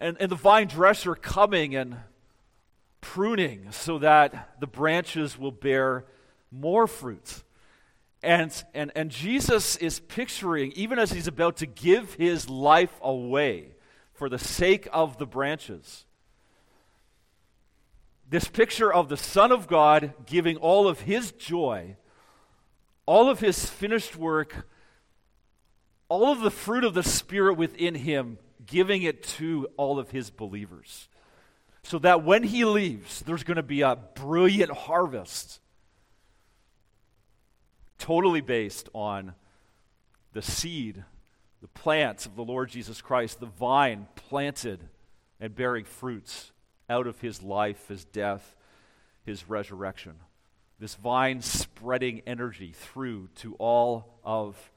and, 0.00 0.16
and 0.20 0.30
the 0.30 0.36
vine 0.36 0.68
dresser 0.68 1.14
coming 1.14 1.74
and 1.74 1.96
pruning 3.00 3.70
so 3.70 3.98
that 3.98 4.60
the 4.60 4.66
branches 4.66 5.38
will 5.38 5.52
bear 5.52 6.04
more 6.50 6.86
fruit. 6.86 7.42
And, 8.22 8.52
and, 8.74 8.90
and 8.96 9.10
Jesus 9.10 9.76
is 9.76 10.00
picturing, 10.00 10.72
even 10.72 10.98
as 10.98 11.12
he's 11.12 11.28
about 11.28 11.58
to 11.58 11.66
give 11.66 12.14
his 12.14 12.50
life 12.50 12.98
away 13.00 13.74
for 14.12 14.28
the 14.28 14.38
sake 14.38 14.88
of 14.92 15.18
the 15.18 15.26
branches, 15.26 16.04
this 18.28 18.48
picture 18.48 18.92
of 18.92 19.08
the 19.08 19.16
Son 19.16 19.52
of 19.52 19.68
God 19.68 20.12
giving 20.26 20.56
all 20.56 20.88
of 20.88 21.02
his 21.02 21.30
joy, 21.32 21.96
all 23.06 23.30
of 23.30 23.40
his 23.40 23.64
finished 23.64 24.16
work, 24.16 24.66
all 26.08 26.32
of 26.32 26.40
the 26.40 26.50
fruit 26.50 26.84
of 26.84 26.94
the 26.94 27.02
Spirit 27.02 27.54
within 27.54 27.94
him, 27.94 28.38
giving 28.64 29.02
it 29.02 29.22
to 29.22 29.68
all 29.76 29.98
of 29.98 30.10
his 30.10 30.30
believers. 30.30 31.08
So 31.84 32.00
that 32.00 32.24
when 32.24 32.42
he 32.42 32.64
leaves, 32.64 33.20
there's 33.20 33.44
going 33.44 33.56
to 33.56 33.62
be 33.62 33.82
a 33.82 33.96
brilliant 33.96 34.72
harvest 34.72 35.60
totally 37.98 38.40
based 38.40 38.88
on 38.92 39.34
the 40.32 40.42
seed, 40.42 41.04
the 41.62 41.68
plants 41.68 42.26
of 42.26 42.36
the 42.36 42.44
Lord 42.44 42.68
Jesus 42.68 43.00
Christ, 43.00 43.40
the 43.40 43.46
vine 43.46 44.06
planted 44.16 44.80
and 45.40 45.54
bearing 45.54 45.84
fruits 45.84 46.52
out 46.90 47.06
of 47.06 47.20
his 47.20 47.42
life, 47.42 47.88
his 47.88 48.04
death, 48.04 48.56
his 49.24 49.48
resurrection. 49.48 50.14
This 50.78 50.94
vine 50.94 51.40
spreading 51.40 52.22
energy 52.26 52.72
through 52.72 53.28
to 53.36 53.54
all 53.54 54.18
of 54.22 54.72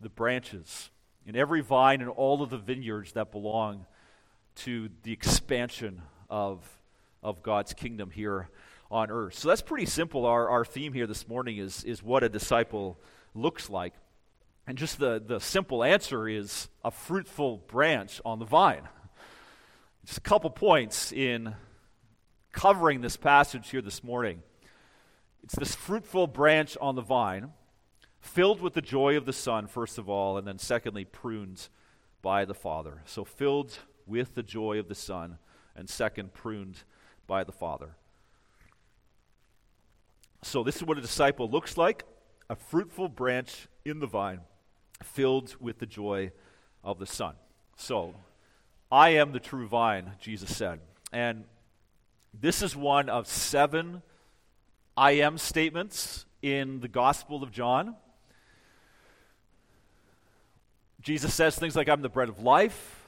the 0.00 0.08
branches 0.08 0.90
in 1.26 1.36
every 1.36 1.60
vine 1.60 2.00
and 2.00 2.10
all 2.10 2.42
of 2.42 2.50
the 2.50 2.58
vineyards 2.58 3.12
that 3.12 3.30
belong 3.30 3.86
to 4.54 4.88
the 5.02 5.12
expansion 5.12 6.00
of, 6.30 6.66
of 7.22 7.42
God's 7.42 7.74
kingdom 7.74 8.10
here 8.10 8.48
on 8.90 9.10
earth. 9.10 9.34
So 9.34 9.48
that's 9.48 9.62
pretty 9.62 9.86
simple. 9.86 10.24
Our, 10.24 10.48
our 10.48 10.64
theme 10.64 10.92
here 10.92 11.06
this 11.06 11.28
morning 11.28 11.58
is, 11.58 11.84
is 11.84 12.02
what 12.02 12.22
a 12.22 12.28
disciple 12.28 12.98
looks 13.34 13.68
like. 13.68 13.92
And 14.66 14.78
just 14.78 14.98
the, 14.98 15.22
the 15.24 15.38
simple 15.38 15.84
answer 15.84 16.28
is 16.28 16.68
a 16.82 16.90
fruitful 16.90 17.58
branch 17.58 18.20
on 18.24 18.38
the 18.38 18.46
vine. 18.46 18.88
Just 20.06 20.18
a 20.18 20.22
couple 20.22 20.48
points 20.50 21.12
in 21.12 21.54
covering 22.52 23.00
this 23.00 23.16
passage 23.16 23.70
here 23.70 23.82
this 23.82 24.02
morning. 24.02 24.42
It's 25.44 25.56
this 25.56 25.74
fruitful 25.74 26.26
branch 26.28 26.74
on 26.80 26.94
the 26.94 27.02
vine, 27.02 27.52
filled 28.18 28.62
with 28.62 28.72
the 28.72 28.80
joy 28.80 29.14
of 29.14 29.26
the 29.26 29.32
Son, 29.34 29.66
first 29.66 29.98
of 29.98 30.08
all, 30.08 30.38
and 30.38 30.48
then 30.48 30.58
secondly, 30.58 31.04
pruned 31.04 31.68
by 32.22 32.46
the 32.46 32.54
Father. 32.54 33.02
So, 33.04 33.26
filled 33.26 33.78
with 34.06 34.34
the 34.34 34.42
joy 34.42 34.78
of 34.78 34.88
the 34.88 34.94
Son, 34.94 35.36
and 35.76 35.86
second, 35.86 36.32
pruned 36.32 36.84
by 37.26 37.44
the 37.44 37.52
Father. 37.52 37.94
So, 40.42 40.64
this 40.64 40.76
is 40.76 40.84
what 40.84 40.96
a 40.96 41.02
disciple 41.02 41.50
looks 41.50 41.76
like 41.76 42.04
a 42.48 42.56
fruitful 42.56 43.10
branch 43.10 43.68
in 43.84 44.00
the 44.00 44.06
vine, 44.06 44.40
filled 45.02 45.56
with 45.60 45.78
the 45.78 45.86
joy 45.86 46.32
of 46.82 46.98
the 46.98 47.06
Son. 47.06 47.34
So, 47.76 48.14
I 48.90 49.10
am 49.10 49.32
the 49.32 49.40
true 49.40 49.68
vine, 49.68 50.12
Jesus 50.18 50.56
said. 50.56 50.80
And 51.12 51.44
this 52.32 52.62
is 52.62 52.74
one 52.74 53.10
of 53.10 53.26
seven 53.26 54.00
I 54.96 55.12
am 55.12 55.38
statements 55.38 56.24
in 56.40 56.78
the 56.78 56.86
Gospel 56.86 57.42
of 57.42 57.50
John. 57.50 57.96
Jesus 61.00 61.34
says 61.34 61.58
things 61.58 61.74
like, 61.74 61.88
I'm 61.88 62.00
the 62.00 62.08
bread 62.08 62.28
of 62.28 62.40
life, 62.40 63.02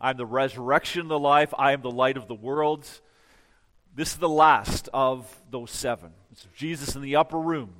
I'm 0.00 0.16
the 0.16 0.24
resurrection 0.24 1.02
of 1.02 1.08
the 1.08 1.18
life, 1.18 1.52
I 1.58 1.72
am 1.72 1.82
the 1.82 1.90
light 1.90 2.16
of 2.16 2.28
the 2.28 2.34
world. 2.34 2.88
This 3.94 4.12
is 4.12 4.16
the 4.16 4.28
last 4.28 4.88
of 4.94 5.26
those 5.50 5.70
seven. 5.70 6.12
It's 6.32 6.46
Jesus 6.56 6.96
in 6.96 7.02
the 7.02 7.16
upper 7.16 7.38
room. 7.38 7.74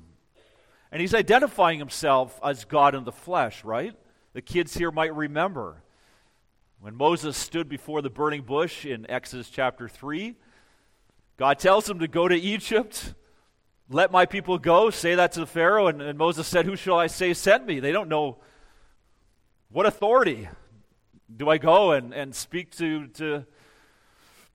And 0.91 1.01
he's 1.01 1.15
identifying 1.15 1.79
himself 1.79 2.39
as 2.43 2.65
God 2.65 2.93
in 2.93 3.03
the 3.03 3.11
flesh, 3.11 3.63
right? 3.63 3.95
The 4.33 4.41
kids 4.43 4.77
here 4.77 4.91
might 4.91 5.15
remember 5.15 5.81
when 6.79 6.95
Moses 6.95 7.35
stood 7.35 7.67
before 7.67 8.03
the 8.03 8.09
burning 8.11 8.43
bush 8.43 8.85
in 8.85 9.09
Exodus 9.09 9.49
chapter 9.49 9.89
3. 9.89 10.35
God 11.41 11.57
tells 11.57 11.89
him 11.89 11.97
to 11.97 12.07
go 12.07 12.27
to 12.27 12.35
Egypt, 12.35 13.15
let 13.89 14.11
my 14.11 14.27
people 14.27 14.59
go, 14.59 14.91
say 14.91 15.15
that 15.15 15.31
to 15.31 15.39
the 15.39 15.47
Pharaoh. 15.47 15.87
And, 15.87 15.99
and 15.99 16.15
Moses 16.15 16.45
said, 16.45 16.67
Who 16.67 16.75
shall 16.75 16.99
I 16.99 17.07
say 17.07 17.33
sent 17.33 17.65
me? 17.65 17.79
They 17.79 17.91
don't 17.91 18.09
know 18.09 18.37
what 19.71 19.87
authority 19.87 20.49
do 21.35 21.49
I 21.49 21.57
go 21.57 21.93
and, 21.93 22.13
and 22.13 22.35
speak 22.35 22.77
to, 22.77 23.07
to, 23.07 23.43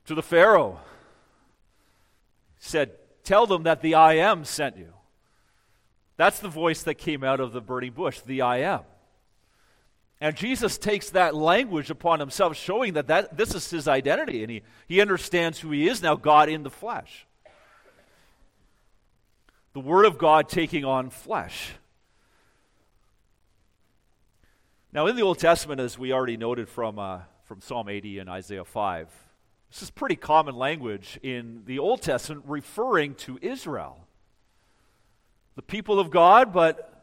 to 0.04 0.14
the 0.14 0.22
Pharaoh 0.22 0.78
said, 2.60 2.92
Tell 3.24 3.48
them 3.48 3.64
that 3.64 3.82
the 3.82 3.96
I 3.96 4.18
am 4.18 4.44
sent 4.44 4.76
you. 4.76 4.92
That's 6.16 6.38
the 6.38 6.48
voice 6.48 6.84
that 6.84 6.94
came 6.94 7.24
out 7.24 7.40
of 7.40 7.52
the 7.52 7.60
burning 7.60 7.94
bush, 7.94 8.20
the 8.20 8.42
I 8.42 8.58
am. 8.58 8.82
And 10.20 10.34
Jesus 10.34 10.78
takes 10.78 11.10
that 11.10 11.34
language 11.34 11.90
upon 11.90 12.20
himself, 12.20 12.56
showing 12.56 12.94
that, 12.94 13.08
that 13.08 13.36
this 13.36 13.54
is 13.54 13.68
his 13.68 13.86
identity, 13.86 14.42
and 14.42 14.50
he, 14.50 14.62
he 14.88 15.00
understands 15.00 15.60
who 15.60 15.70
he 15.70 15.88
is 15.88 16.02
now 16.02 16.14
God 16.14 16.48
in 16.48 16.62
the 16.62 16.70
flesh. 16.70 17.26
The 19.74 19.80
Word 19.80 20.06
of 20.06 20.16
God 20.16 20.48
taking 20.48 20.86
on 20.86 21.10
flesh. 21.10 21.72
Now, 24.90 25.06
in 25.06 25.16
the 25.16 25.22
Old 25.22 25.38
Testament, 25.38 25.82
as 25.82 25.98
we 25.98 26.14
already 26.14 26.38
noted 26.38 26.70
from, 26.70 26.98
uh, 26.98 27.20
from 27.44 27.60
Psalm 27.60 27.86
80 27.86 28.20
and 28.20 28.30
Isaiah 28.30 28.64
5, 28.64 29.10
this 29.70 29.82
is 29.82 29.90
pretty 29.90 30.16
common 30.16 30.54
language 30.54 31.18
in 31.22 31.64
the 31.66 31.78
Old 31.78 32.00
Testament 32.00 32.44
referring 32.46 33.14
to 33.16 33.38
Israel. 33.42 34.06
The 35.56 35.62
people 35.62 36.00
of 36.00 36.10
God, 36.10 36.54
but 36.54 36.95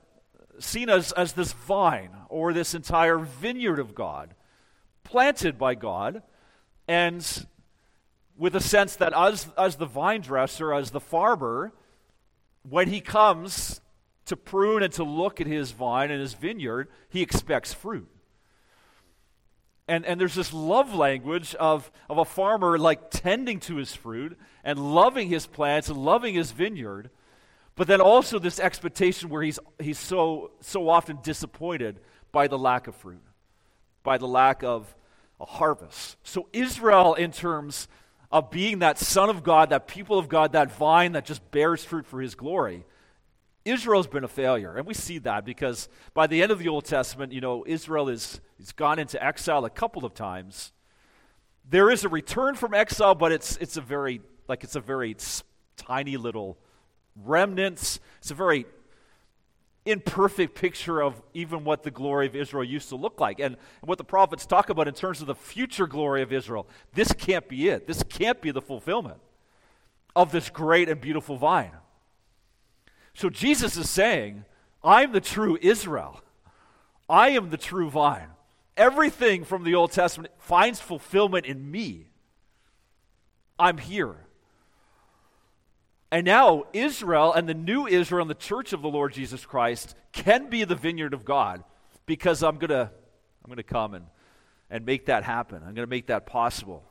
seen 0.59 0.89
as, 0.89 1.11
as 1.13 1.33
this 1.33 1.53
vine 1.53 2.11
or 2.29 2.53
this 2.53 2.73
entire 2.73 3.17
vineyard 3.17 3.79
of 3.79 3.95
God, 3.95 4.33
planted 5.03 5.57
by 5.57 5.75
God, 5.75 6.23
and 6.87 7.45
with 8.37 8.55
a 8.55 8.59
sense 8.59 8.95
that 8.97 9.13
as, 9.13 9.47
as 9.57 9.75
the 9.75 9.85
vine 9.85 10.21
dresser, 10.21 10.73
as 10.73 10.91
the 10.91 10.99
farmer, 10.99 11.73
when 12.67 12.87
he 12.87 13.01
comes 13.01 13.81
to 14.25 14.35
prune 14.37 14.83
and 14.83 14.93
to 14.93 15.03
look 15.03 15.41
at 15.41 15.47
his 15.47 15.71
vine 15.71 16.09
and 16.11 16.21
his 16.21 16.33
vineyard, 16.33 16.87
he 17.09 17.21
expects 17.21 17.73
fruit. 17.73 18.09
And, 19.87 20.05
and 20.05 20.19
there's 20.19 20.35
this 20.35 20.53
love 20.53 20.93
language 20.95 21.55
of, 21.55 21.91
of 22.09 22.17
a 22.17 22.25
farmer 22.25 22.77
like 22.77 23.11
tending 23.11 23.59
to 23.61 23.75
his 23.75 23.93
fruit 23.93 24.37
and 24.63 24.79
loving 24.79 25.27
his 25.27 25.45
plants 25.45 25.89
and 25.89 25.97
loving 25.97 26.35
his 26.35 26.51
vineyard, 26.51 27.09
but 27.75 27.87
then 27.87 28.01
also 28.01 28.39
this 28.39 28.59
expectation 28.59 29.29
where 29.29 29.41
he's, 29.41 29.59
he's 29.79 29.99
so, 29.99 30.51
so 30.61 30.89
often 30.89 31.19
disappointed 31.23 31.99
by 32.31 32.47
the 32.47 32.57
lack 32.57 32.87
of 32.87 32.95
fruit, 32.95 33.21
by 34.03 34.17
the 34.17 34.27
lack 34.27 34.63
of 34.63 34.93
a 35.39 35.45
harvest. 35.45 36.17
So, 36.23 36.47
Israel, 36.53 37.15
in 37.15 37.31
terms 37.31 37.87
of 38.31 38.49
being 38.51 38.79
that 38.79 38.97
son 38.97 39.29
of 39.29 39.43
God, 39.43 39.69
that 39.69 39.87
people 39.87 40.17
of 40.19 40.29
God, 40.29 40.53
that 40.53 40.71
vine 40.71 41.13
that 41.13 41.25
just 41.25 41.49
bears 41.51 41.83
fruit 41.83 42.05
for 42.05 42.21
his 42.21 42.35
glory, 42.35 42.85
Israel's 43.65 44.07
been 44.07 44.23
a 44.23 44.29
failure. 44.29 44.75
And 44.75 44.85
we 44.85 44.93
see 44.93 45.19
that 45.19 45.45
because 45.45 45.87
by 46.13 46.27
the 46.27 46.43
end 46.43 46.51
of 46.51 46.59
the 46.59 46.67
Old 46.67 46.85
Testament, 46.85 47.31
you 47.31 47.41
know, 47.41 47.63
Israel 47.65 48.09
is, 48.09 48.41
is 48.59 48.71
gone 48.71 48.99
into 48.99 49.23
exile 49.23 49.65
a 49.65 49.69
couple 49.69 50.05
of 50.05 50.13
times. 50.13 50.73
There 51.69 51.89
is 51.89 52.03
a 52.03 52.09
return 52.09 52.55
from 52.55 52.73
exile, 52.73 53.15
but 53.15 53.31
it's, 53.31 53.57
it's 53.57 53.77
a 53.77 53.81
very, 53.81 54.21
like, 54.47 54.63
it's 54.63 54.75
a 54.75 54.81
very 54.81 55.15
tiny 55.77 56.17
little 56.17 56.57
remnants. 57.15 57.99
It's 58.19 58.31
a 58.31 58.35
very 58.35 58.65
imperfect 59.85 60.55
picture 60.55 61.01
of 61.01 61.21
even 61.33 61.63
what 61.63 61.83
the 61.83 61.91
glory 61.91 62.27
of 62.27 62.35
Israel 62.35 62.63
used 62.63 62.89
to 62.89 62.95
look 62.95 63.19
like. 63.19 63.39
And, 63.39 63.57
what 63.81 63.97
the 63.97 64.03
prophets 64.03 64.45
talk 64.45 64.69
about 64.69 64.87
in 64.87 64.93
terms 64.93 65.21
of 65.21 65.27
the 65.27 65.35
future 65.35 65.87
glory 65.87 66.21
of 66.21 66.31
Israel. 66.31 66.67
This 66.93 67.11
can't 67.13 67.47
be 67.47 67.69
it. 67.69 67.87
This 67.87 68.03
can't 68.03 68.41
be 68.41 68.51
the 68.51 68.61
fulfillment 68.61 69.17
of 70.15 70.31
this 70.31 70.49
great 70.49 70.89
and 70.89 71.01
beautiful 71.01 71.37
vine. 71.37 71.71
So 73.13 73.29
Jesus 73.29 73.77
is 73.77 73.89
saying, 73.89 74.45
I'm 74.83 75.11
the 75.11 75.21
true 75.21 75.57
Israel. 75.61 76.21
I 77.09 77.29
am 77.29 77.49
the 77.49 77.57
true 77.57 77.89
vine. 77.89 78.29
Everything 78.75 79.43
from 79.43 79.63
the 79.63 79.75
Old 79.75 79.91
Testament 79.91 80.33
finds 80.39 80.79
fulfillment 80.79 81.45
in 81.45 81.69
me. 81.69 82.07
I'm 83.59 83.77
here. 83.77 84.15
And 86.13 86.27
now 86.27 86.65
Israel 86.73 87.33
and 87.33 87.49
the 87.49 87.55
new 87.55 87.87
Israel 87.87 88.21
and 88.21 88.29
the 88.29 88.35
church 88.35 88.71
of 88.71 88.83
the 88.83 88.87
Lord 88.87 89.13
Jesus 89.13 89.47
Christ 89.47 89.95
can 90.11 90.47
be 90.47 90.63
the 90.63 90.75
vineyard 90.75 91.11
of 91.11 91.25
God 91.25 91.63
because 92.05 92.43
I'm 92.43 92.59
going 92.59 92.69
to 92.69 92.91
I'm 93.43 93.47
going 93.47 93.57
to 93.57 93.63
come 93.63 93.95
and, 93.95 94.05
and 94.69 94.85
make 94.85 95.07
that 95.07 95.23
happen. 95.23 95.57
I'm 95.57 95.73
going 95.73 95.87
to 95.87 95.87
make 95.87 96.05
that 96.07 96.27
possible. 96.27 96.83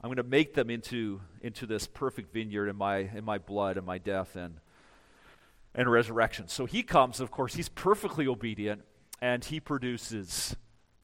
I'm 0.00 0.08
going 0.08 0.16
to 0.16 0.24
make 0.24 0.54
them 0.54 0.70
into, 0.70 1.20
into 1.40 1.66
this 1.66 1.86
perfect 1.86 2.34
vineyard 2.34 2.68
in 2.68 2.74
my, 2.74 2.96
in 2.96 3.24
my 3.24 3.38
blood 3.38 3.76
and 3.76 3.86
my 3.86 3.98
death 3.98 4.34
and, 4.34 4.56
and 5.72 5.88
resurrection. 5.88 6.48
So 6.48 6.66
he 6.66 6.82
comes, 6.82 7.20
of 7.20 7.30
course, 7.30 7.54
he's 7.54 7.68
perfectly 7.68 8.26
obedient, 8.26 8.82
and 9.22 9.44
he 9.44 9.60
produces 9.60 10.56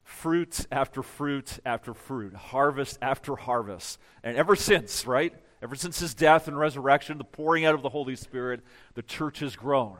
fruit 0.03 0.67
after 0.73 1.05
fruit 1.05 1.61
after 1.65 1.95
fruit, 1.95 2.35
harvest 2.35 2.99
after 3.01 3.37
harvest. 3.37 4.01
And 4.25 4.37
ever 4.37 4.57
since, 4.57 5.07
right? 5.07 5.33
Ever 5.63 5.75
since 5.75 5.99
his 5.99 6.15
death 6.15 6.49
and 6.49 6.59
resurrection, 6.59 7.19
the 7.19 7.25
pouring 7.25 7.65
out 7.65 7.75
of 7.75 7.83
the 7.83 7.91
Holy 7.91 8.17
Spirit, 8.17 8.61
the 8.95 9.03
church 9.03 9.41
has 9.41 9.57
grown. 9.57 9.99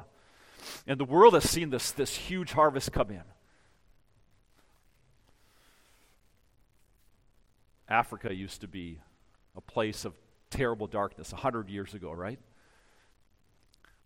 And 0.87 0.99
the 0.99 1.05
world 1.05 1.35
has 1.35 1.49
seen 1.49 1.71
this, 1.71 1.91
this 1.93 2.15
huge 2.15 2.53
harvest 2.53 2.93
come 2.93 3.11
in. 3.11 3.23
Africa 7.89 8.33
used 8.33 8.61
to 8.61 8.69
be 8.69 9.01
a 9.57 9.61
place 9.61 10.05
of 10.05 10.15
terrible 10.49 10.87
darkness 10.87 11.33
100 11.33 11.69
years 11.69 11.93
ago, 11.93 12.13
right? 12.13 12.39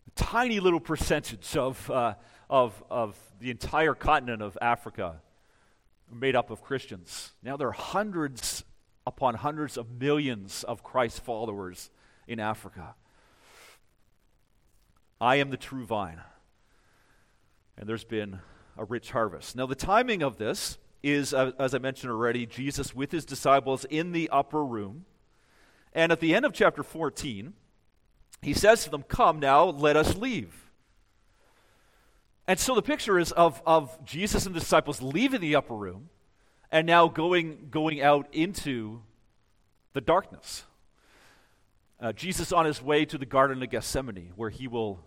A 0.07 0.11
tiny 0.21 0.59
little 0.59 0.79
percentage 0.79 1.55
of, 1.55 1.89
uh, 1.89 2.15
of, 2.49 2.83
of 2.89 3.17
the 3.39 3.51
entire 3.51 3.93
continent 3.93 4.41
of 4.41 4.57
Africa 4.61 5.21
made 6.11 6.35
up 6.35 6.49
of 6.49 6.61
Christians. 6.61 7.31
Now 7.43 7.57
there 7.57 7.67
are 7.67 7.73
hundreds 7.73 8.63
upon 9.05 9.35
hundreds 9.35 9.77
of 9.77 10.01
millions 10.01 10.63
of 10.63 10.83
Christ 10.83 11.23
followers 11.23 11.89
in 12.27 12.39
Africa. 12.39 12.95
I 15.21 15.37
am 15.37 15.49
the 15.49 15.57
true 15.57 15.85
vine. 15.85 16.21
And 17.77 17.87
there's 17.87 18.03
been 18.03 18.39
a 18.77 18.85
rich 18.85 19.11
harvest. 19.11 19.55
Now, 19.55 19.65
the 19.65 19.75
timing 19.75 20.23
of 20.23 20.37
this 20.37 20.77
is, 21.03 21.33
uh, 21.33 21.51
as 21.59 21.75
I 21.75 21.77
mentioned 21.77 22.11
already, 22.11 22.45
Jesus 22.45 22.95
with 22.95 23.11
his 23.11 23.25
disciples 23.25 23.85
in 23.85 24.11
the 24.11 24.29
upper 24.29 24.65
room. 24.65 25.05
And 25.93 26.11
at 26.11 26.19
the 26.19 26.33
end 26.33 26.45
of 26.45 26.53
chapter 26.53 26.83
14, 26.83 27.53
he 28.41 28.53
says 28.53 28.83
to 28.83 28.89
them, 28.89 29.03
Come 29.03 29.39
now, 29.39 29.65
let 29.65 29.95
us 29.95 30.15
leave. 30.15 30.71
And 32.47 32.59
so 32.59 32.75
the 32.75 32.81
picture 32.81 33.17
is 33.17 33.31
of, 33.31 33.61
of 33.65 34.03
Jesus 34.05 34.45
and 34.45 34.53
the 34.53 34.59
disciples 34.59 35.01
leaving 35.01 35.41
the 35.41 35.55
upper 35.55 35.75
room 35.75 36.09
and 36.71 36.87
now 36.87 37.07
going, 37.07 37.67
going 37.71 38.01
out 38.01 38.27
into 38.31 39.01
the 39.93 40.01
darkness. 40.01 40.63
Uh, 41.99 42.11
Jesus 42.11 42.51
on 42.51 42.65
his 42.65 42.81
way 42.81 43.05
to 43.05 43.17
the 43.17 43.25
Garden 43.25 43.63
of 43.63 43.69
Gethsemane, 43.69 44.33
where 44.35 44.49
he 44.49 44.67
will 44.67 44.99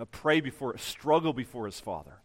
uh, 0.00 0.04
pray 0.06 0.40
before, 0.40 0.76
struggle 0.78 1.32
before 1.32 1.66
his 1.66 1.78
Father, 1.78 2.20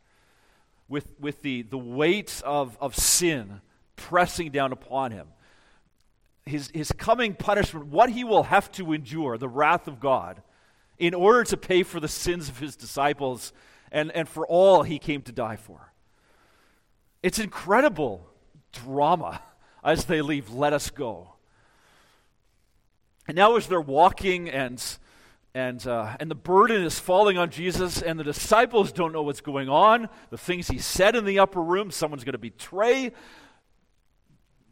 with, 0.87 1.13
with 1.19 1.41
the, 1.41 1.63
the 1.63 1.77
weight 1.77 2.41
of, 2.45 2.77
of 2.79 2.95
sin 2.95 3.61
pressing 3.95 4.51
down 4.51 4.71
upon 4.71 5.11
him. 5.11 5.27
His, 6.45 6.71
his 6.73 6.91
coming 6.91 7.35
punishment, 7.35 7.87
what 7.87 8.09
he 8.09 8.23
will 8.23 8.43
have 8.43 8.71
to 8.73 8.93
endure, 8.93 9.37
the 9.37 9.49
wrath 9.49 9.87
of 9.87 9.99
God, 9.99 10.41
in 10.97 11.13
order 11.13 11.43
to 11.43 11.57
pay 11.57 11.83
for 11.83 11.99
the 11.99 12.07
sins 12.07 12.49
of 12.49 12.59
his 12.59 12.75
disciples 12.75 13.53
and, 13.91 14.11
and 14.11 14.27
for 14.27 14.45
all 14.47 14.83
he 14.83 14.97
came 14.97 15.21
to 15.23 15.31
die 15.31 15.55
for. 15.55 15.90
It's 17.23 17.39
incredible 17.39 18.27
drama 18.71 19.41
as 19.83 20.05
they 20.05 20.21
leave. 20.21 20.51
Let 20.51 20.73
us 20.73 20.89
go. 20.89 21.33
And 23.27 23.35
now, 23.35 23.55
as 23.55 23.67
they're 23.67 23.79
walking 23.79 24.49
and 24.49 24.83
and, 25.53 25.85
uh, 25.85 26.15
and 26.19 26.31
the 26.31 26.35
burden 26.35 26.83
is 26.83 26.97
falling 26.97 27.37
on 27.37 27.49
Jesus, 27.49 28.01
and 28.01 28.17
the 28.17 28.23
disciples 28.23 28.93
don't 28.93 29.11
know 29.11 29.23
what's 29.23 29.41
going 29.41 29.67
on. 29.67 30.07
The 30.29 30.37
things 30.37 30.69
he 30.69 30.77
said 30.77 31.15
in 31.15 31.25
the 31.25 31.39
upper 31.39 31.61
room 31.61 31.91
someone's 31.91 32.23
going 32.23 32.33
to 32.33 32.39
betray, 32.39 33.11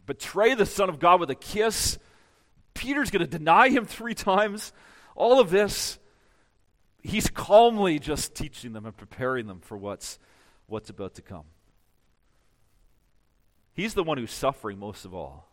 betray 0.06 0.53
the 0.53 0.65
Son 0.65 0.88
of 0.88 1.00
God 1.00 1.20
with 1.20 1.29
a 1.32 1.36
kiss. 1.36 2.00
Peter's 2.74 3.12
going 3.12 3.25
to 3.25 3.27
deny 3.27 3.68
him 3.68 3.86
three 3.86 4.13
times. 4.13 4.72
All 5.15 5.41
of 5.41 5.50
this, 5.50 6.00
he's 7.03 7.29
calmly 7.29 8.00
just 8.00 8.34
teaching 8.34 8.72
them 8.72 8.86
and 8.86 8.96
preparing 8.96 9.48
them 9.48 9.60
for 9.60 9.77
what's, 9.77 10.18
what's 10.68 10.89
about 10.89 11.15
to 11.15 11.22
come. 11.22 11.44
He's 13.79 13.93
the 13.93 14.03
one 14.03 14.17
who's 14.17 14.33
suffering 14.33 14.77
most 14.77 15.05
of 15.05 15.13
all. 15.13 15.48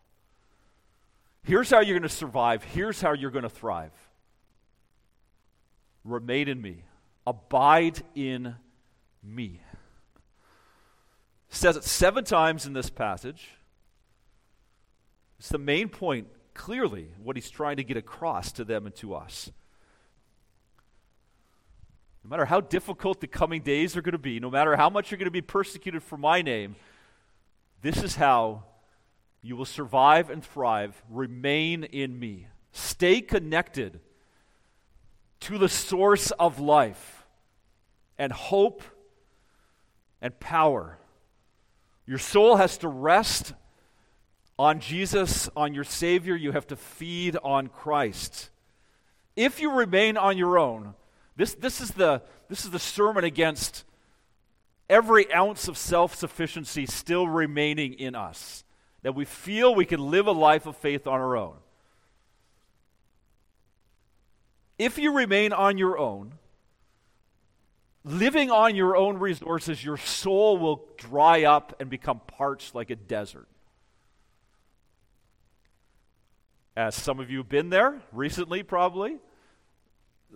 Here's 1.45 1.71
how 1.71 1.78
you're 1.78 1.97
going 1.97 2.09
to 2.09 2.09
survive. 2.09 2.64
Here's 2.64 3.00
how 3.00 3.12
you're 3.12 3.30
going 3.30 3.45
to 3.45 3.49
thrive. 3.49 3.92
Remain 6.02 6.49
in 6.49 6.61
me. 6.61 6.83
Abide 7.25 8.02
in 8.16 8.56
me. 9.23 9.60
says 11.50 11.76
it 11.76 11.84
seven 11.84 12.25
times 12.25 12.67
in 12.67 12.73
this 12.73 12.91
passage. 12.91 13.49
It's 15.39 15.50
the 15.50 15.58
main 15.58 15.89
point, 15.89 16.26
clearly, 16.52 17.10
what 17.23 17.36
he's 17.36 17.49
trying 17.49 17.76
to 17.76 17.84
get 17.84 17.97
across 17.97 18.50
to 18.52 18.65
them 18.65 18.86
and 18.86 18.95
to 18.97 19.15
us. 19.15 19.52
No 22.25 22.30
matter 22.30 22.47
how 22.47 22.60
difficult 22.60 23.21
the 23.21 23.28
coming 23.28 23.62
days 23.62 23.97
are 23.97 24.02
going 24.02 24.15
to 24.15 24.19
be, 24.19 24.41
no 24.41 24.50
matter 24.50 24.75
how 24.75 24.91
much 24.91 25.12
you're 25.12 25.19
going 25.19 25.26
to 25.26 25.30
be 25.30 25.43
persecuted 25.43 26.02
for 26.02 26.17
my 26.17 26.43
name, 26.43 26.75
this 27.82 28.02
is 28.02 28.17
how 28.17 28.65
you 29.43 29.56
will 29.56 29.65
survive 29.65 30.30
and 30.30 30.45
thrive. 30.45 31.00
Remain 31.08 31.84
in 31.84 32.19
me. 32.19 32.49
Stay 32.73 33.21
connected 33.21 34.00
to 35.41 35.58
the 35.58 35.69
source 35.69 36.30
of 36.32 36.58
life 36.58 37.26
and 38.19 38.32
hope 38.32 38.82
and 40.21 40.39
power. 40.41 40.99
Your 42.06 42.19
soul 42.19 42.56
has 42.56 42.78
to 42.78 42.89
rest 42.89 43.54
on 44.58 44.80
Jesus, 44.80 45.49
on 45.56 45.75
your 45.75 45.84
Savior. 45.84 46.34
You 46.34 46.52
have 46.52 46.67
to 46.69 46.76
feed 46.76 47.36
on 47.43 47.69
Christ. 47.69 48.50
If 49.36 49.60
you 49.60 49.71
remain 49.71 50.17
on 50.17 50.39
your 50.39 50.58
own, 50.58 50.95
this, 51.36 51.54
this, 51.54 51.80
is, 51.80 51.91
the, 51.93 52.23
this 52.49 52.65
is 52.65 52.71
the 52.71 52.78
sermon 52.78 53.25
against 53.25 53.84
every 54.89 55.33
ounce 55.33 55.69
of 55.69 55.77
self 55.77 56.15
sufficiency 56.15 56.87
still 56.87 57.29
remaining 57.29 57.95
in 57.95 58.15
us. 58.15 58.65
That 59.03 59.15
we 59.15 59.25
feel 59.25 59.75
we 59.75 59.85
can 59.85 60.01
live 60.01 60.27
a 60.27 60.33
life 60.33 60.67
of 60.67 60.77
faith 60.77 61.07
on 61.07 61.21
our 61.21 61.37
own. 61.37 61.57
If 64.79 64.99
you 64.99 65.13
remain 65.13 65.53
on 65.53 65.79
your 65.79 65.97
own, 65.97 66.35
living 68.05 68.51
on 68.51 68.75
your 68.75 68.97
own 68.97 69.19
resources, 69.19 69.85
your 69.85 69.97
soul 69.97 70.59
will 70.59 70.85
dry 70.97 71.45
up 71.45 71.77
and 71.81 71.89
become 71.89 72.21
parched 72.27 72.75
like 72.75 72.91
a 72.91 72.97
desert. 72.97 73.49
As 76.77 76.95
some 76.95 77.21
of 77.21 77.31
you 77.31 77.39
have 77.39 77.49
been 77.49 77.71
there 77.71 78.03
recently, 78.13 78.63
probably. 78.63 79.17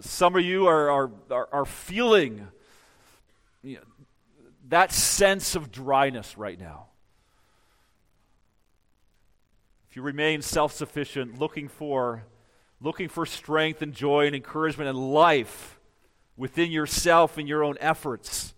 Some 0.00 0.36
of 0.36 0.42
you 0.42 0.66
are, 0.66 0.90
are, 0.90 1.10
are, 1.30 1.48
are 1.52 1.64
feeling 1.66 2.46
you 3.62 3.76
know, 3.76 3.82
that 4.70 4.92
sense 4.92 5.56
of 5.56 5.70
dryness 5.70 6.38
right 6.38 6.58
now. 6.58 6.86
If 9.90 9.96
you 9.96 10.02
remain 10.02 10.42
self 10.42 10.72
sufficient, 10.72 11.38
looking 11.38 11.68
for 11.68 12.24
looking 12.80 13.08
for 13.08 13.26
strength 13.26 13.82
and 13.82 13.92
joy 13.92 14.26
and 14.26 14.34
encouragement 14.34 14.88
and 14.88 15.12
life 15.12 15.78
within 16.36 16.70
yourself 16.70 17.36
and 17.36 17.48
your 17.48 17.62
own 17.62 17.76
efforts, 17.80 18.54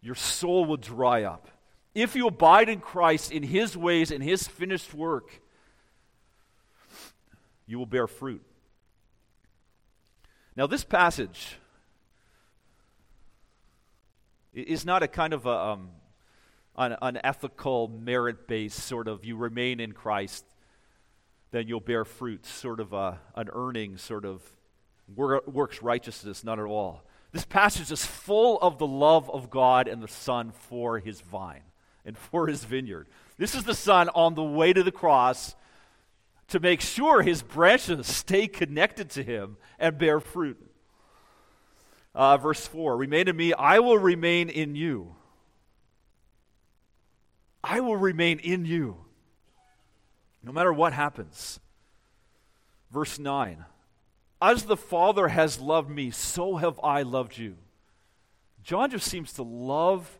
your 0.00 0.14
soul 0.14 0.64
will 0.64 0.78
dry 0.78 1.22
up. 1.22 1.48
If 1.94 2.16
you 2.16 2.26
abide 2.26 2.68
in 2.68 2.80
Christ, 2.80 3.30
in 3.30 3.42
His 3.42 3.76
ways, 3.76 4.10
in 4.10 4.22
His 4.22 4.48
finished 4.48 4.94
work, 4.94 5.40
you 7.66 7.78
will 7.78 7.86
bear 7.86 8.06
fruit. 8.06 8.42
Now, 10.56 10.66
this 10.66 10.84
passage 10.84 11.58
is 14.66 14.84
not 14.84 15.02
a 15.02 15.08
kind 15.08 15.32
of 15.32 15.46
a, 15.46 15.50
um, 15.50 15.90
an, 16.76 16.96
an 17.02 17.20
ethical, 17.22 17.88
merit 17.88 18.46
based 18.46 18.78
sort 18.78 19.08
of 19.08 19.24
you 19.24 19.36
remain 19.36 19.80
in 19.80 19.92
Christ 19.92 20.44
then 21.50 21.66
you'll 21.66 21.80
bear 21.80 22.04
fruit, 22.04 22.44
sort 22.44 22.80
of 22.80 22.92
a, 22.92 23.20
an 23.34 23.48
earning, 23.52 23.96
sort 23.96 24.24
of 24.24 24.42
works 25.16 25.82
righteousness, 25.82 26.44
not 26.44 26.58
at 26.58 26.66
all. 26.66 27.02
This 27.32 27.44
passage 27.44 27.90
is 27.90 28.04
full 28.04 28.58
of 28.60 28.78
the 28.78 28.86
love 28.86 29.30
of 29.30 29.50
God 29.50 29.88
and 29.88 30.02
the 30.02 30.08
Son 30.08 30.52
for 30.52 30.98
his 30.98 31.20
vine 31.20 31.62
and 32.04 32.16
for 32.16 32.46
his 32.46 32.64
vineyard. 32.64 33.06
This 33.38 33.54
is 33.54 33.64
the 33.64 33.74
Son 33.74 34.08
on 34.10 34.34
the 34.34 34.42
way 34.42 34.72
to 34.72 34.82
the 34.82 34.92
cross 34.92 35.54
to 36.48 36.60
make 36.60 36.80
sure 36.80 37.22
his 37.22 37.42
branches 37.42 38.06
stay 38.06 38.46
connected 38.46 39.10
to 39.10 39.22
him 39.22 39.56
and 39.78 39.98
bear 39.98 40.20
fruit. 40.20 40.58
Uh, 42.18 42.36
verse 42.36 42.66
4 42.66 42.96
Remain 42.96 43.28
in 43.28 43.36
me, 43.36 43.54
I 43.54 43.78
will 43.78 43.96
remain 43.96 44.48
in 44.48 44.74
you. 44.74 45.14
I 47.62 47.78
will 47.78 47.96
remain 47.96 48.40
in 48.40 48.64
you 48.64 48.96
no 50.42 50.50
matter 50.50 50.72
what 50.72 50.92
happens. 50.92 51.60
Verse 52.90 53.20
9 53.20 53.64
As 54.42 54.64
the 54.64 54.76
Father 54.76 55.28
has 55.28 55.60
loved 55.60 55.90
me, 55.90 56.10
so 56.10 56.56
have 56.56 56.80
I 56.82 57.02
loved 57.02 57.38
you. 57.38 57.56
John 58.64 58.90
just 58.90 59.06
seems 59.06 59.32
to 59.34 59.44
love 59.44 60.18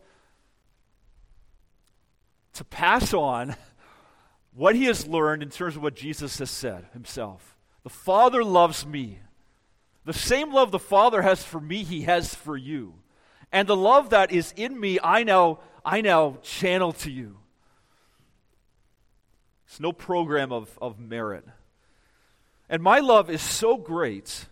to 2.55 2.65
pass 2.65 3.13
on 3.13 3.57
what 4.55 4.77
he 4.77 4.85
has 4.85 5.05
learned 5.05 5.43
in 5.43 5.51
terms 5.51 5.75
of 5.75 5.83
what 5.83 5.97
Jesus 5.97 6.39
has 6.39 6.51
said 6.51 6.87
himself. 6.93 7.57
The 7.83 7.91
Father 7.91 8.45
loves 8.45 8.87
me. 8.87 9.19
The 10.09 10.15
same 10.15 10.55
love 10.55 10.71
the 10.71 10.79
Father 10.79 11.21
has 11.21 11.43
for 11.43 11.61
me, 11.61 11.85
he 11.85 12.05
has 12.05 12.35
for 12.35 12.57
you. 12.57 12.95
And 13.53 13.69
the 13.69 13.77
love 13.77 14.09
that 14.09 14.33
is 14.33 14.55
in 14.57 14.81
me, 14.81 14.99
I 15.05 15.23
now, 15.23 15.59
I 15.85 16.01
now 16.01 16.39
channel 16.41 16.95
to 16.95 17.11
you. 17.11 17.37
It's 19.67 19.79
no 19.79 19.93
program 19.93 20.51
of, 20.51 20.79
of 20.81 20.99
merit. 20.99 21.45
And 22.71 22.83
my 22.83 23.01
love 23.01 23.29
is 23.29 23.43
so 23.43 23.77
great 23.77 24.47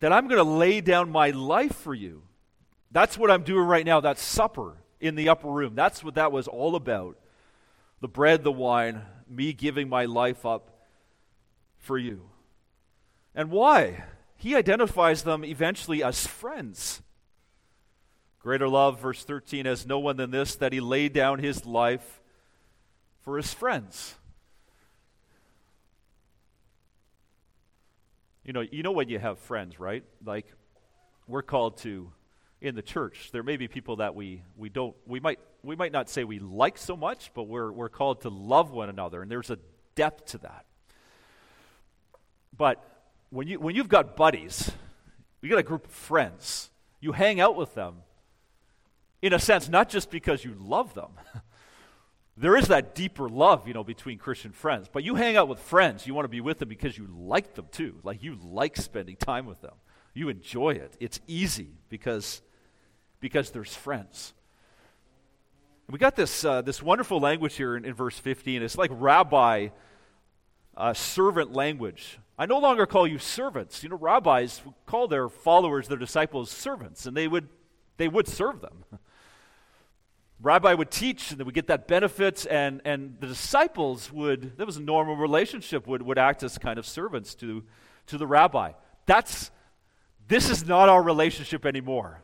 that 0.00 0.14
I'm 0.14 0.28
going 0.28 0.42
to 0.42 0.50
lay 0.50 0.80
down 0.80 1.10
my 1.10 1.28
life 1.28 1.76
for 1.76 1.92
you. 1.92 2.22
That's 2.90 3.18
what 3.18 3.30
I'm 3.30 3.42
doing 3.42 3.66
right 3.66 3.84
now. 3.84 4.00
That 4.00 4.18
supper 4.18 4.78
in 4.98 5.14
the 5.14 5.28
upper 5.28 5.48
room. 5.50 5.74
That's 5.74 6.02
what 6.02 6.14
that 6.14 6.32
was 6.32 6.48
all 6.48 6.74
about. 6.74 7.18
The 8.00 8.08
bread, 8.08 8.44
the 8.44 8.50
wine, 8.50 9.02
me 9.28 9.52
giving 9.52 9.90
my 9.90 10.06
life 10.06 10.46
up 10.46 10.70
for 11.76 11.98
you. 11.98 12.30
And 13.34 13.50
why? 13.50 14.02
He 14.36 14.54
identifies 14.54 15.22
them 15.22 15.44
eventually 15.44 16.02
as 16.02 16.26
friends. 16.26 17.02
Greater 18.40 18.68
love, 18.68 19.00
verse 19.00 19.24
13, 19.24 19.66
has 19.66 19.86
no 19.86 19.98
one 19.98 20.16
than 20.16 20.30
this, 20.30 20.54
that 20.56 20.72
he 20.72 20.80
laid 20.80 21.12
down 21.12 21.38
his 21.38 21.66
life 21.66 22.20
for 23.22 23.36
his 23.36 23.52
friends. 23.52 24.14
You 28.44 28.52
know, 28.52 28.60
you 28.60 28.84
know 28.84 28.92
when 28.92 29.08
you 29.08 29.18
have 29.18 29.40
friends, 29.40 29.80
right? 29.80 30.04
Like 30.24 30.46
we're 31.26 31.42
called 31.42 31.78
to 31.78 32.12
in 32.60 32.76
the 32.76 32.82
church. 32.82 33.30
There 33.32 33.42
may 33.42 33.56
be 33.56 33.66
people 33.66 33.96
that 33.96 34.14
we, 34.14 34.42
we 34.56 34.68
don't 34.68 34.94
we 35.06 35.18
might 35.18 35.40
we 35.64 35.74
might 35.74 35.90
not 35.90 36.08
say 36.08 36.22
we 36.22 36.38
like 36.38 36.78
so 36.78 36.96
much, 36.96 37.32
but 37.34 37.44
we're 37.44 37.72
we're 37.72 37.88
called 37.88 38.20
to 38.20 38.28
love 38.28 38.70
one 38.70 38.88
another, 38.88 39.22
and 39.22 39.30
there's 39.30 39.50
a 39.50 39.58
depth 39.96 40.26
to 40.26 40.38
that. 40.38 40.64
But 42.56 42.95
when 43.30 43.48
you 43.48 43.58
when 43.58 43.74
you've 43.74 43.88
got 43.88 44.16
buddies, 44.16 44.70
you 45.42 45.48
got 45.48 45.58
a 45.58 45.62
group 45.62 45.86
of 45.86 45.92
friends, 45.92 46.70
you 47.00 47.12
hang 47.12 47.40
out 47.40 47.56
with 47.56 47.74
them 47.74 48.02
in 49.22 49.32
a 49.32 49.38
sense, 49.38 49.68
not 49.68 49.88
just 49.88 50.10
because 50.10 50.44
you 50.44 50.54
love 50.58 50.94
them. 50.94 51.10
there 52.36 52.56
is 52.56 52.68
that 52.68 52.94
deeper 52.94 53.28
love, 53.28 53.66
you 53.66 53.74
know, 53.74 53.84
between 53.84 54.18
Christian 54.18 54.52
friends. 54.52 54.88
But 54.92 55.04
you 55.04 55.14
hang 55.14 55.36
out 55.36 55.48
with 55.48 55.58
friends, 55.58 56.06
you 56.06 56.14
want 56.14 56.24
to 56.24 56.30
be 56.30 56.40
with 56.40 56.58
them 56.58 56.68
because 56.68 56.96
you 56.96 57.08
like 57.18 57.54
them 57.54 57.66
too. 57.70 57.96
Like 58.02 58.22
you 58.22 58.36
like 58.42 58.76
spending 58.76 59.16
time 59.16 59.46
with 59.46 59.60
them. 59.62 59.74
You 60.14 60.28
enjoy 60.28 60.70
it. 60.70 60.96
It's 61.00 61.20
easy 61.26 61.70
because, 61.88 62.40
because 63.20 63.50
there's 63.50 63.74
friends. 63.74 64.32
We 65.88 65.98
got 65.98 66.16
this, 66.16 66.44
uh, 66.44 66.62
this 66.62 66.82
wonderful 66.82 67.20
language 67.20 67.54
here 67.54 67.76
in, 67.76 67.84
in 67.84 67.94
verse 67.94 68.18
15. 68.18 68.62
It's 68.62 68.78
like 68.78 68.90
rabbi 68.92 69.68
uh, 70.76 70.94
servant 70.94 71.52
language. 71.52 72.18
I 72.38 72.46
no 72.46 72.58
longer 72.58 72.86
call 72.86 73.06
you 73.06 73.18
servants. 73.18 73.82
You 73.82 73.88
know, 73.88 73.96
rabbis 73.96 74.60
call 74.84 75.08
their 75.08 75.28
followers, 75.28 75.88
their 75.88 75.98
disciples, 75.98 76.50
servants, 76.50 77.06
and 77.06 77.16
they 77.16 77.28
would, 77.28 77.48
they 77.96 78.08
would 78.08 78.28
serve 78.28 78.60
them. 78.60 78.84
rabbi 80.40 80.74
would 80.74 80.90
teach 80.90 81.30
and 81.30 81.40
they 81.40 81.44
would 81.44 81.54
get 81.54 81.68
that 81.68 81.88
benefit 81.88 82.46
and, 82.50 82.80
and 82.84 83.16
the 83.20 83.26
disciples 83.26 84.12
would 84.12 84.56
that 84.58 84.66
was 84.66 84.76
a 84.76 84.82
normal 84.82 85.16
relationship 85.16 85.86
would, 85.86 86.02
would 86.02 86.18
act 86.18 86.42
as 86.42 86.58
kind 86.58 86.78
of 86.78 86.86
servants 86.86 87.34
to, 87.34 87.64
to 88.06 88.18
the 88.18 88.26
rabbi 88.26 88.72
that's 89.06 89.50
this 90.28 90.50
is 90.50 90.66
not 90.66 90.88
our 90.88 91.02
relationship 91.02 91.64
anymore 91.64 92.22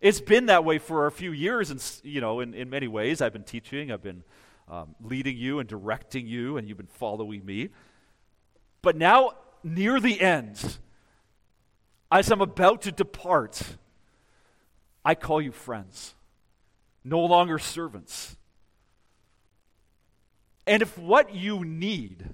it's 0.00 0.20
been 0.20 0.46
that 0.46 0.64
way 0.64 0.78
for 0.78 1.06
a 1.06 1.12
few 1.12 1.30
years 1.30 1.70
and 1.70 1.82
you 2.02 2.20
know 2.20 2.40
in, 2.40 2.54
in 2.54 2.68
many 2.68 2.88
ways 2.88 3.22
i've 3.22 3.32
been 3.32 3.44
teaching 3.44 3.92
i've 3.92 4.02
been 4.02 4.24
um, 4.68 4.94
leading 5.00 5.36
you 5.36 5.60
and 5.60 5.68
directing 5.68 6.26
you 6.26 6.56
and 6.56 6.66
you've 6.68 6.78
been 6.78 6.86
following 6.86 7.44
me 7.44 7.68
but 8.84 8.96
now 8.96 9.32
near 9.64 9.98
the 9.98 10.20
end 10.20 10.78
as 12.12 12.30
i'm 12.30 12.40
about 12.40 12.82
to 12.82 12.92
depart 12.92 13.60
i 15.04 15.14
call 15.14 15.40
you 15.40 15.50
friends 15.50 16.14
no 17.04 17.20
longer 17.20 17.58
servants. 17.58 18.36
And 20.66 20.80
if 20.80 20.96
what 20.96 21.34
you 21.34 21.64
need, 21.64 22.24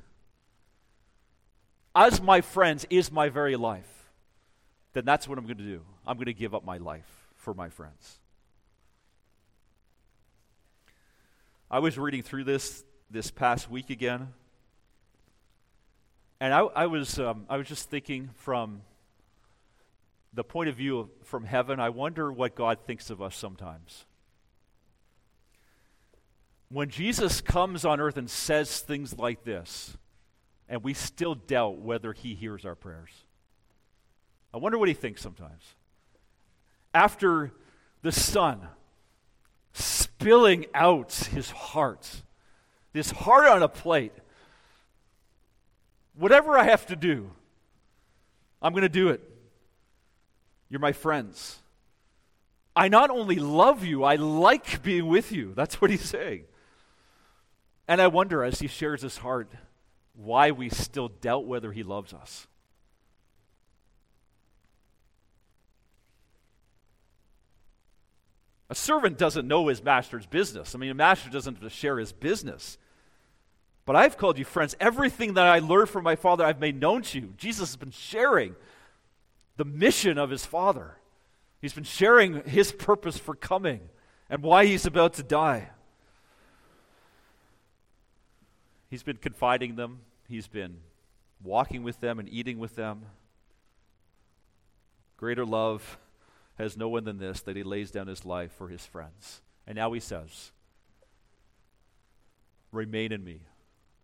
as 1.94 2.22
my 2.22 2.40
friends, 2.40 2.86
is 2.88 3.10
my 3.10 3.28
very 3.28 3.56
life, 3.56 4.12
then 4.92 5.04
that's 5.04 5.26
what 5.26 5.36
I'm 5.36 5.44
going 5.44 5.58
to 5.58 5.64
do. 5.64 5.82
I'm 6.06 6.16
going 6.16 6.26
to 6.26 6.34
give 6.34 6.54
up 6.54 6.64
my 6.64 6.78
life 6.78 7.28
for 7.34 7.52
my 7.52 7.68
friends. 7.68 8.20
I 11.68 11.80
was 11.80 11.98
reading 11.98 12.22
through 12.22 12.44
this 12.44 12.84
this 13.10 13.32
past 13.32 13.68
week 13.68 13.90
again, 13.90 14.28
and 16.40 16.55
I, 16.55 16.61
I 16.61 16.87
was 16.87 17.18
um, 17.18 17.44
I 17.48 17.57
was 17.57 17.68
just 17.68 17.90
thinking 17.90 18.31
from 18.37 18.83
the 20.33 20.44
point 20.44 20.68
of 20.68 20.76
view 20.76 20.98
of, 21.00 21.09
from 21.24 21.44
heaven. 21.44 21.81
I 21.81 21.90
wonder 21.90 22.33
what 22.33 22.55
God 22.55 22.79
thinks 22.87 23.11
of 23.11 23.20
us 23.20 23.37
sometimes 23.37 24.05
when 26.70 26.88
Jesus 26.88 27.40
comes 27.40 27.85
on 27.85 28.00
earth 28.00 28.16
and 28.16 28.31
says 28.31 28.81
things 28.81 29.18
like 29.18 29.44
this, 29.44 29.96
and 30.68 30.83
we 30.85 30.94
still 30.94 31.35
doubt 31.35 31.79
whether 31.79 32.12
he 32.12 32.35
hears 32.35 32.64
our 32.64 32.76
prayers. 32.76 33.11
I 34.55 34.59
wonder 34.59 34.79
what 34.79 34.88
he 34.88 34.94
thinks 34.94 35.20
sometimes. 35.20 35.74
After 36.94 37.53
the 38.03 38.12
Son 38.12 38.61
spilling 39.72 40.66
out 40.74 41.12
his 41.33 41.50
heart, 41.50 42.22
this 42.92 43.11
heart 43.11 43.48
on 43.48 43.62
a 43.62 43.68
plate, 43.68 44.12
whatever 46.20 46.56
I 46.56 46.64
have 46.64 46.87
to 46.87 46.96
do, 46.96 47.30
I'm 48.62 48.72
going 48.72 48.83
to 48.83 48.88
do 48.88 49.09
it. 49.09 49.22
You're 50.68 50.80
my 50.80 50.92
friends. 50.92 51.59
I 52.76 52.88
not 52.88 53.11
only 53.11 53.37
love 53.37 53.85
you, 53.85 54.04
I 54.04 54.14
like 54.16 54.83
being 54.83 55.09
with 55.09 55.33
you. 55.33 55.52
That's 55.56 55.80
what 55.80 55.90
he's 55.90 56.04
saying. 56.04 56.44
And 57.88 58.00
I 58.00 58.06
wonder, 58.06 58.44
as 58.44 58.61
he 58.61 58.68
shares 58.68 59.02
his 59.02 59.18
heart, 59.18 59.50
why 60.14 60.52
we 60.52 60.68
still 60.68 61.09
doubt 61.09 61.46
whether 61.46 61.72
he 61.72 61.83
loves 61.83 62.12
us. 62.12 62.46
A 68.68 68.74
servant 68.74 69.18
doesn't 69.18 69.48
know 69.48 69.66
his 69.66 69.83
master's 69.83 70.26
business. 70.26 70.76
I 70.76 70.78
mean, 70.78 70.90
a 70.90 70.94
master 70.94 71.28
doesn't 71.28 71.59
share 71.72 71.98
his 71.98 72.12
business. 72.12 72.78
But 73.86 73.96
I've 73.96 74.16
called 74.16 74.38
you 74.38 74.44
friends. 74.44 74.76
Everything 74.78 75.34
that 75.34 75.46
I 75.46 75.58
learned 75.58 75.88
from 75.88 76.04
my 76.04 76.16
father, 76.16 76.44
I've 76.44 76.60
made 76.60 76.80
known 76.80 77.02
to 77.02 77.20
you. 77.20 77.34
Jesus 77.36 77.70
has 77.70 77.76
been 77.76 77.90
sharing 77.90 78.54
the 79.56 79.64
mission 79.64 80.16
of 80.16 80.30
his 80.30 80.46
father, 80.46 80.96
he's 81.60 81.74
been 81.74 81.84
sharing 81.84 82.42
his 82.44 82.72
purpose 82.72 83.18
for 83.18 83.34
coming 83.34 83.80
and 84.30 84.42
why 84.42 84.64
he's 84.64 84.86
about 84.86 85.14
to 85.14 85.22
die. 85.22 85.68
He's 88.88 89.02
been 89.02 89.18
confiding 89.18 89.76
them, 89.76 90.00
he's 90.28 90.48
been 90.48 90.78
walking 91.42 91.82
with 91.82 92.00
them 92.00 92.18
and 92.18 92.28
eating 92.28 92.58
with 92.58 92.76
them. 92.76 93.02
Greater 95.16 95.44
love 95.44 95.98
has 96.56 96.76
no 96.76 96.88
one 96.88 97.04
than 97.04 97.18
this, 97.18 97.40
that 97.42 97.56
he 97.56 97.62
lays 97.62 97.90
down 97.90 98.06
his 98.06 98.24
life 98.24 98.52
for 98.52 98.68
his 98.68 98.84
friends. 98.84 99.42
And 99.66 99.76
now 99.76 99.92
he 99.92 100.00
says, 100.00 100.52
Remain 102.72 103.12
in 103.12 103.24
me, 103.24 103.40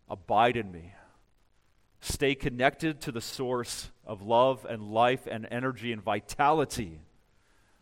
abide 0.08 0.56
in 0.56 0.70
me. 0.70 0.92
Stay 2.00 2.34
connected 2.34 3.00
to 3.02 3.12
the 3.12 3.20
source 3.20 3.90
of 4.06 4.22
love 4.22 4.64
and 4.68 4.82
life 4.82 5.26
and 5.28 5.46
energy 5.50 5.92
and 5.92 6.02
vitality. 6.02 7.00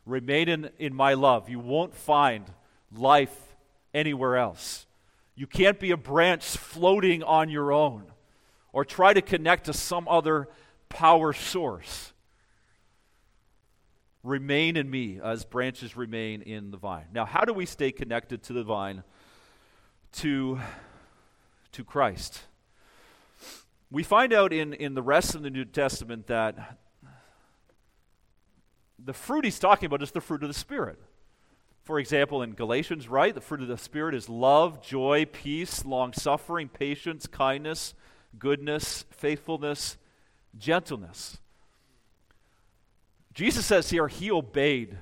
Remain 0.06 0.48
in, 0.48 0.70
in 0.78 0.94
my 0.94 1.14
love. 1.14 1.48
You 1.48 1.58
won't 1.58 1.94
find 1.94 2.46
life 2.92 3.56
anywhere 3.92 4.36
else. 4.36 4.86
You 5.34 5.46
can't 5.46 5.80
be 5.80 5.90
a 5.90 5.96
branch 5.96 6.44
floating 6.44 7.22
on 7.22 7.50
your 7.50 7.72
own 7.72 8.04
or 8.72 8.84
try 8.84 9.12
to 9.12 9.22
connect 9.22 9.64
to 9.64 9.72
some 9.72 10.06
other 10.08 10.48
power 10.88 11.32
source. 11.32 12.12
Remain 14.22 14.76
in 14.76 14.88
me 14.88 15.20
as 15.22 15.44
branches 15.44 15.96
remain 15.96 16.40
in 16.40 16.70
the 16.70 16.76
vine. 16.76 17.06
Now, 17.12 17.24
how 17.24 17.44
do 17.44 17.52
we 17.52 17.66
stay 17.66 17.92
connected 17.92 18.42
to 18.44 18.52
the 18.52 18.62
vine, 18.62 19.02
to, 20.14 20.58
to 21.74 21.84
Christ? 21.84 22.40
We 23.90 24.02
find 24.02 24.32
out 24.32 24.52
in, 24.52 24.72
in 24.74 24.94
the 24.94 25.02
rest 25.02 25.34
of 25.34 25.42
the 25.42 25.50
New 25.50 25.64
Testament 25.64 26.26
that 26.26 26.78
the 28.98 29.12
fruit 29.12 29.44
he's 29.44 29.58
talking 29.58 29.86
about 29.86 30.02
is 30.02 30.10
the 30.10 30.20
fruit 30.20 30.42
of 30.42 30.48
the 30.48 30.54
Spirit. 30.54 30.98
For 31.82 31.98
example, 31.98 32.42
in 32.42 32.54
Galatians, 32.54 33.08
right, 33.08 33.34
the 33.34 33.40
fruit 33.40 33.60
of 33.60 33.68
the 33.68 33.76
Spirit 33.76 34.14
is 34.14 34.28
love, 34.28 34.82
joy, 34.82 35.26
peace, 35.30 35.84
long 35.84 36.12
suffering, 36.12 36.68
patience, 36.68 37.26
kindness, 37.26 37.94
goodness, 38.38 39.04
faithfulness, 39.10 39.98
gentleness. 40.58 41.38
Jesus 43.34 43.66
says 43.66 43.90
here 43.90 44.08
he 44.08 44.30
obeyed 44.30 44.96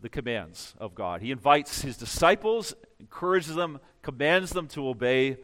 the 0.00 0.08
commands 0.08 0.74
of 0.78 0.94
God. 0.94 1.20
He 1.20 1.30
invites 1.30 1.82
his 1.82 1.96
disciples, 1.96 2.74
encourages 3.00 3.54
them, 3.54 3.80
commands 4.02 4.50
them 4.50 4.68
to 4.68 4.88
obey 4.88 5.38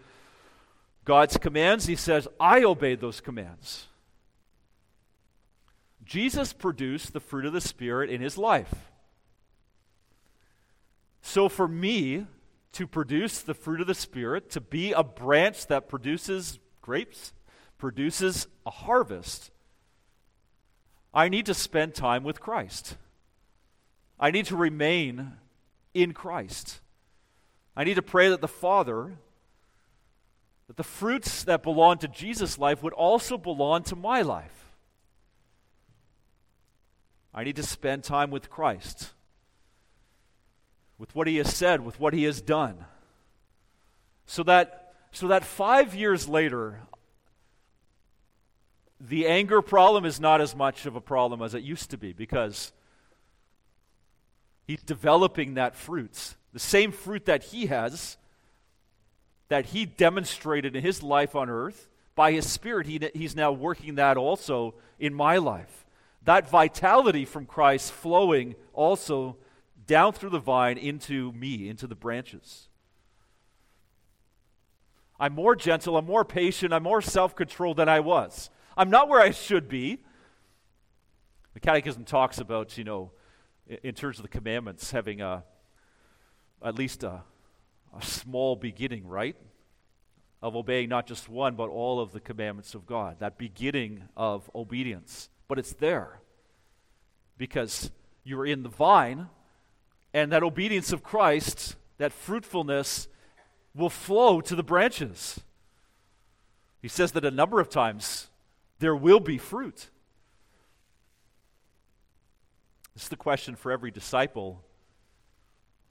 God's 1.09 1.39
commands. 1.39 1.87
He 1.87 1.97
says, 1.97 2.29
I 2.39 2.63
obeyed 2.65 3.01
those 3.01 3.23
commands. 3.23 3.87
Jesus 6.05 6.53
produced 6.53 7.15
the 7.15 7.21
fruit 7.21 7.47
of 7.47 7.55
the 7.55 7.63
Spirit 7.63 8.11
in 8.11 8.21
his 8.21 8.37
life. 8.37 8.91
So, 11.23 11.49
for 11.49 11.67
me 11.67 12.27
to 12.73 12.87
produce 12.87 13.41
the 13.41 13.55
fruit 13.55 13.81
of 13.81 13.87
the 13.87 13.95
Spirit, 13.95 14.51
to 14.51 14.61
be 14.61 14.93
a 14.93 15.03
branch 15.03 15.67
that 15.69 15.89
produces 15.89 16.59
grapes, 16.83 17.33
produces 17.79 18.47
a 18.67 18.71
harvest, 18.71 19.51
I 21.15 21.31
need 21.31 21.47
to 21.47 21.55
spend 21.55 21.95
time 21.95 22.23
with 22.23 22.39
Christ. 22.39 22.99
I 24.21 24.31
need 24.31 24.45
to 24.47 24.57
remain 24.57 25.39
in 25.95 26.13
Christ. 26.13 26.81
I 27.75 27.85
need 27.85 27.95
to 27.95 28.03
pray 28.03 28.29
that 28.29 28.43
the 28.43 28.47
Father, 28.47 29.17
that 30.69 30.77
the 30.77 30.85
fruits 30.85 31.43
that 31.45 31.63
belong 31.63 31.99
to 31.99 32.09
Jesus' 32.09 32.59
life 32.59 32.83
would 32.83 32.93
also 32.93 33.37
belong 33.37 33.83
to 33.85 33.97
my 33.97 34.23
life. 34.23 34.73
I 37.35 37.43
need 37.43 37.57
to 37.57 37.63
spend 37.63 38.05
time 38.05 38.31
with 38.31 38.51
Christ, 38.51 39.13
with 40.99 41.15
what 41.15 41.27
He 41.27 41.37
has 41.37 41.55
said, 41.55 41.81
with 41.81 41.99
what 41.99 42.15
He 42.15 42.25
has 42.25 42.41
done, 42.41 42.85
so 44.27 44.43
that, 44.43 44.93
so 45.11 45.29
that 45.29 45.43
five 45.43 45.95
years 45.95 46.29
later, 46.29 46.81
the 49.01 49.27
anger 49.27 49.63
problem 49.63 50.05
is 50.05 50.21
not 50.21 50.43
as 50.43 50.55
much 50.55 50.85
of 50.85 50.97
a 50.97 51.01
problem 51.01 51.41
as 51.41 51.55
it 51.55 51.63
used 51.63 51.91
to 51.91 51.97
be 51.97 52.13
because 52.13 52.73
he's 54.67 54.83
developing 54.83 55.55
that 55.55 55.75
fruit. 55.75 56.35
The 56.53 56.59
same 56.59 56.93
fruit 56.93 57.25
that 57.25 57.45
he 57.45 57.67
has, 57.67 58.18
that 59.49 59.67
he 59.67 59.87
demonstrated 59.87 60.77
in 60.77 60.83
his 60.83 61.03
life 61.03 61.35
on 61.35 61.49
earth, 61.49 61.89
by 62.15 62.33
his 62.33 62.51
Spirit, 62.51 62.87
he, 62.87 63.01
he's 63.15 63.37
now 63.37 63.53
working 63.53 63.95
that 63.95 64.17
also 64.17 64.75
in 64.99 65.15
my 65.15 65.37
life. 65.37 65.87
That 66.25 66.51
vitality 66.51 67.25
from 67.25 67.47
Christ 67.47 67.93
flowing 67.93 68.57
also 68.73 69.37
down 69.87 70.13
through 70.13 70.31
the 70.31 70.41
vine 70.41 70.79
into 70.79 71.33
me, 71.33 71.69
into 71.69 71.87
the 71.87 71.95
branches. 71.95 72.69
I'm 75.21 75.33
more 75.33 75.57
gentle, 75.57 75.97
I'm 75.97 76.07
more 76.07 76.25
patient, 76.25 76.73
I'm 76.73 76.83
more 76.83 77.03
self 77.03 77.35
controlled 77.35 77.79
than 77.79 77.89
I 77.89 78.01
was. 78.01 78.51
I'm 78.77 78.91
not 78.91 79.09
where 79.09 79.21
I 79.21 79.31
should 79.31 79.69
be. 79.69 79.99
The 81.55 81.61
Catechism 81.61 82.05
talks 82.05 82.39
about, 82.39 82.77
you 82.79 82.85
know, 82.85 83.13
in 83.83 83.95
terms 83.95 84.19
of 84.19 84.23
the 84.23 84.29
commandments, 84.29 84.91
having 84.91 85.21
a, 85.21 85.45
at 86.65 86.75
least 86.77 87.03
a, 87.03 87.23
a 87.97 88.03
small 88.05 88.57
beginning, 88.57 89.07
right? 89.07 89.37
Of 90.43 90.57
obeying 90.57 90.89
not 90.89 91.07
just 91.07 91.29
one, 91.29 91.55
but 91.55 91.69
all 91.69 92.01
of 92.01 92.13
the 92.13 92.21
commandments 92.21 92.75
of 92.75 92.87
God. 92.87 93.19
That 93.21 93.39
beginning 93.39 94.05
of 94.17 94.51
obedience. 94.55 95.29
But 95.49 95.59
it's 95.59 95.73
there 95.73 96.21
because 97.37 97.91
you're 98.25 98.47
in 98.47 98.63
the 98.63 98.69
vine, 98.69 99.29
and 100.13 100.33
that 100.33 100.43
obedience 100.43 100.93
of 100.93 101.03
Christ, 101.03 101.77
that 101.99 102.13
fruitfulness, 102.13 103.09
will 103.75 103.91
flow 103.91 104.41
to 104.41 104.55
the 104.55 104.63
branches. 104.63 105.41
He 106.83 106.89
says 106.89 107.13
that 107.13 107.25
a 107.25 107.31
number 107.31 107.61
of 107.61 107.69
times 107.69 108.29
there 108.79 108.95
will 108.95 109.21
be 109.21 109.39
fruit. 109.39 109.89
This 112.95 113.05
is 113.05 113.09
the 113.09 113.17
question 113.17 113.55
for 113.55 113.71
every 113.71 113.91
disciple, 113.91 114.65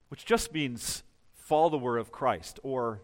which 0.09 0.25
just 0.25 0.53
means 0.53 1.03
follower 1.47 1.97
of 1.97 2.11
Christ, 2.11 2.59
or 2.63 3.01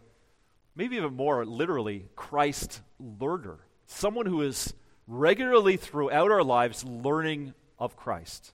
maybe 0.76 0.96
even 0.98 1.16
more 1.16 1.46
literally, 1.46 2.06
Christ 2.16 2.82
learner. 3.00 3.60
Someone 3.86 4.26
who 4.26 4.42
is 4.42 4.74
regularly 5.08 5.78
throughout 5.78 6.32
our 6.32 6.44
lives 6.44 6.84
learning 6.84 7.54
of 7.80 7.96
Christ. 7.96 8.54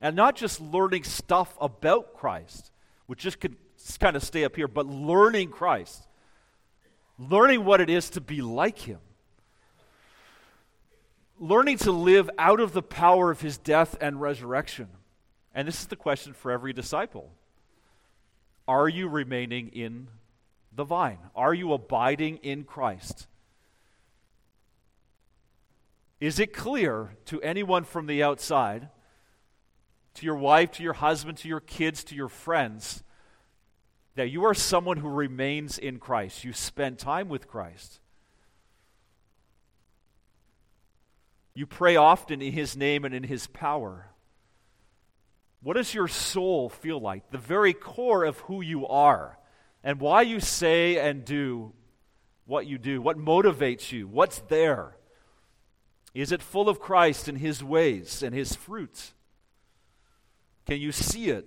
And 0.00 0.14
not 0.14 0.36
just 0.36 0.60
learning 0.60 1.04
stuff 1.04 1.56
about 1.60 2.14
Christ, 2.14 2.70
which 3.06 3.20
just 3.20 3.40
could 3.40 3.56
kind 3.98 4.16
of 4.16 4.22
stay 4.22 4.44
up 4.44 4.56
here, 4.56 4.68
but 4.68 4.86
learning 4.86 5.50
Christ. 5.50 6.06
Learning 7.18 7.64
what 7.64 7.80
it 7.80 7.90
is 7.90 8.10
to 8.10 8.20
be 8.20 8.40
like 8.40 8.78
Him 8.78 9.00
learning 11.40 11.78
to 11.78 11.92
live 11.92 12.28
out 12.38 12.60
of 12.60 12.72
the 12.72 12.82
power 12.82 13.30
of 13.30 13.40
his 13.40 13.58
death 13.58 13.96
and 14.00 14.20
resurrection. 14.20 14.88
And 15.54 15.66
this 15.66 15.80
is 15.80 15.86
the 15.86 15.96
question 15.96 16.32
for 16.32 16.50
every 16.50 16.72
disciple 16.72 17.32
Are 18.68 18.88
you 18.88 19.08
remaining 19.08 19.68
in 19.68 20.08
the 20.70 20.84
vine? 20.84 21.18
Are 21.34 21.54
you 21.54 21.72
abiding 21.72 22.36
in 22.42 22.64
Christ? 22.64 23.26
Is 26.20 26.38
it 26.38 26.52
clear 26.52 27.16
to 27.26 27.40
anyone 27.40 27.84
from 27.84 28.06
the 28.06 28.22
outside, 28.22 28.90
to 30.14 30.26
your 30.26 30.36
wife, 30.36 30.72
to 30.72 30.82
your 30.82 30.92
husband, 30.92 31.38
to 31.38 31.48
your 31.48 31.60
kids, 31.60 32.04
to 32.04 32.14
your 32.14 32.28
friends, 32.28 33.02
that 34.16 34.28
you 34.28 34.44
are 34.44 34.54
someone 34.54 34.98
who 34.98 35.08
remains 35.08 35.78
in 35.78 35.98
Christ? 35.98 36.44
You 36.44 36.52
spend 36.52 36.98
time 36.98 37.28
with 37.28 37.48
Christ. 37.48 38.00
You 41.54 41.66
pray 41.66 41.96
often 41.96 42.42
in 42.42 42.52
His 42.52 42.76
name 42.76 43.04
and 43.04 43.14
in 43.14 43.22
His 43.22 43.46
power. 43.46 44.10
What 45.62 45.76
does 45.76 45.92
your 45.92 46.08
soul 46.08 46.68
feel 46.68 47.00
like? 47.00 47.30
The 47.30 47.38
very 47.38 47.72
core 47.72 48.24
of 48.24 48.38
who 48.40 48.60
you 48.60 48.86
are 48.86 49.38
and 49.82 50.00
why 50.00 50.22
you 50.22 50.40
say 50.40 50.98
and 50.98 51.24
do 51.24 51.72
what 52.46 52.66
you 52.66 52.78
do. 52.78 53.02
What 53.02 53.18
motivates 53.18 53.92
you? 53.92 54.06
What's 54.06 54.38
there? 54.48 54.96
Is 56.14 56.32
it 56.32 56.42
full 56.42 56.68
of 56.68 56.80
Christ 56.80 57.28
and 57.28 57.38
His 57.38 57.62
ways 57.62 58.22
and 58.22 58.34
His 58.34 58.54
fruits? 58.54 59.14
Can 60.66 60.80
you 60.80 60.92
see 60.92 61.30
it? 61.30 61.46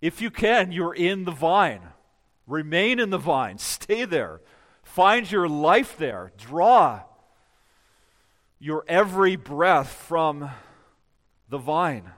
If 0.00 0.20
you 0.20 0.30
can, 0.30 0.72
you're 0.72 0.94
in 0.94 1.24
the 1.24 1.32
vine. 1.32 1.82
Remain 2.46 2.98
in 3.00 3.10
the 3.10 3.18
vine. 3.18 3.58
Stay 3.58 4.04
there. 4.04 4.40
Find 4.82 5.30
your 5.30 5.48
life 5.48 5.96
there. 5.98 6.32
Draw 6.36 7.02
your 8.58 8.84
every 8.88 9.36
breath 9.36 9.90
from 9.90 10.50
the 11.48 11.58
vine. 11.58 12.10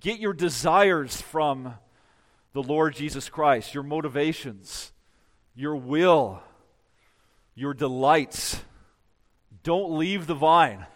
Get 0.00 0.18
your 0.18 0.32
desires 0.32 1.20
from 1.20 1.74
the 2.52 2.62
Lord 2.62 2.94
Jesus 2.94 3.28
Christ, 3.28 3.74
your 3.74 3.82
motivations, 3.82 4.92
your 5.54 5.76
will, 5.76 6.42
your 7.54 7.74
delights. 7.74 8.60
Don't 9.62 9.98
leave 9.98 10.26
the 10.26 10.34
vine. 10.34 10.86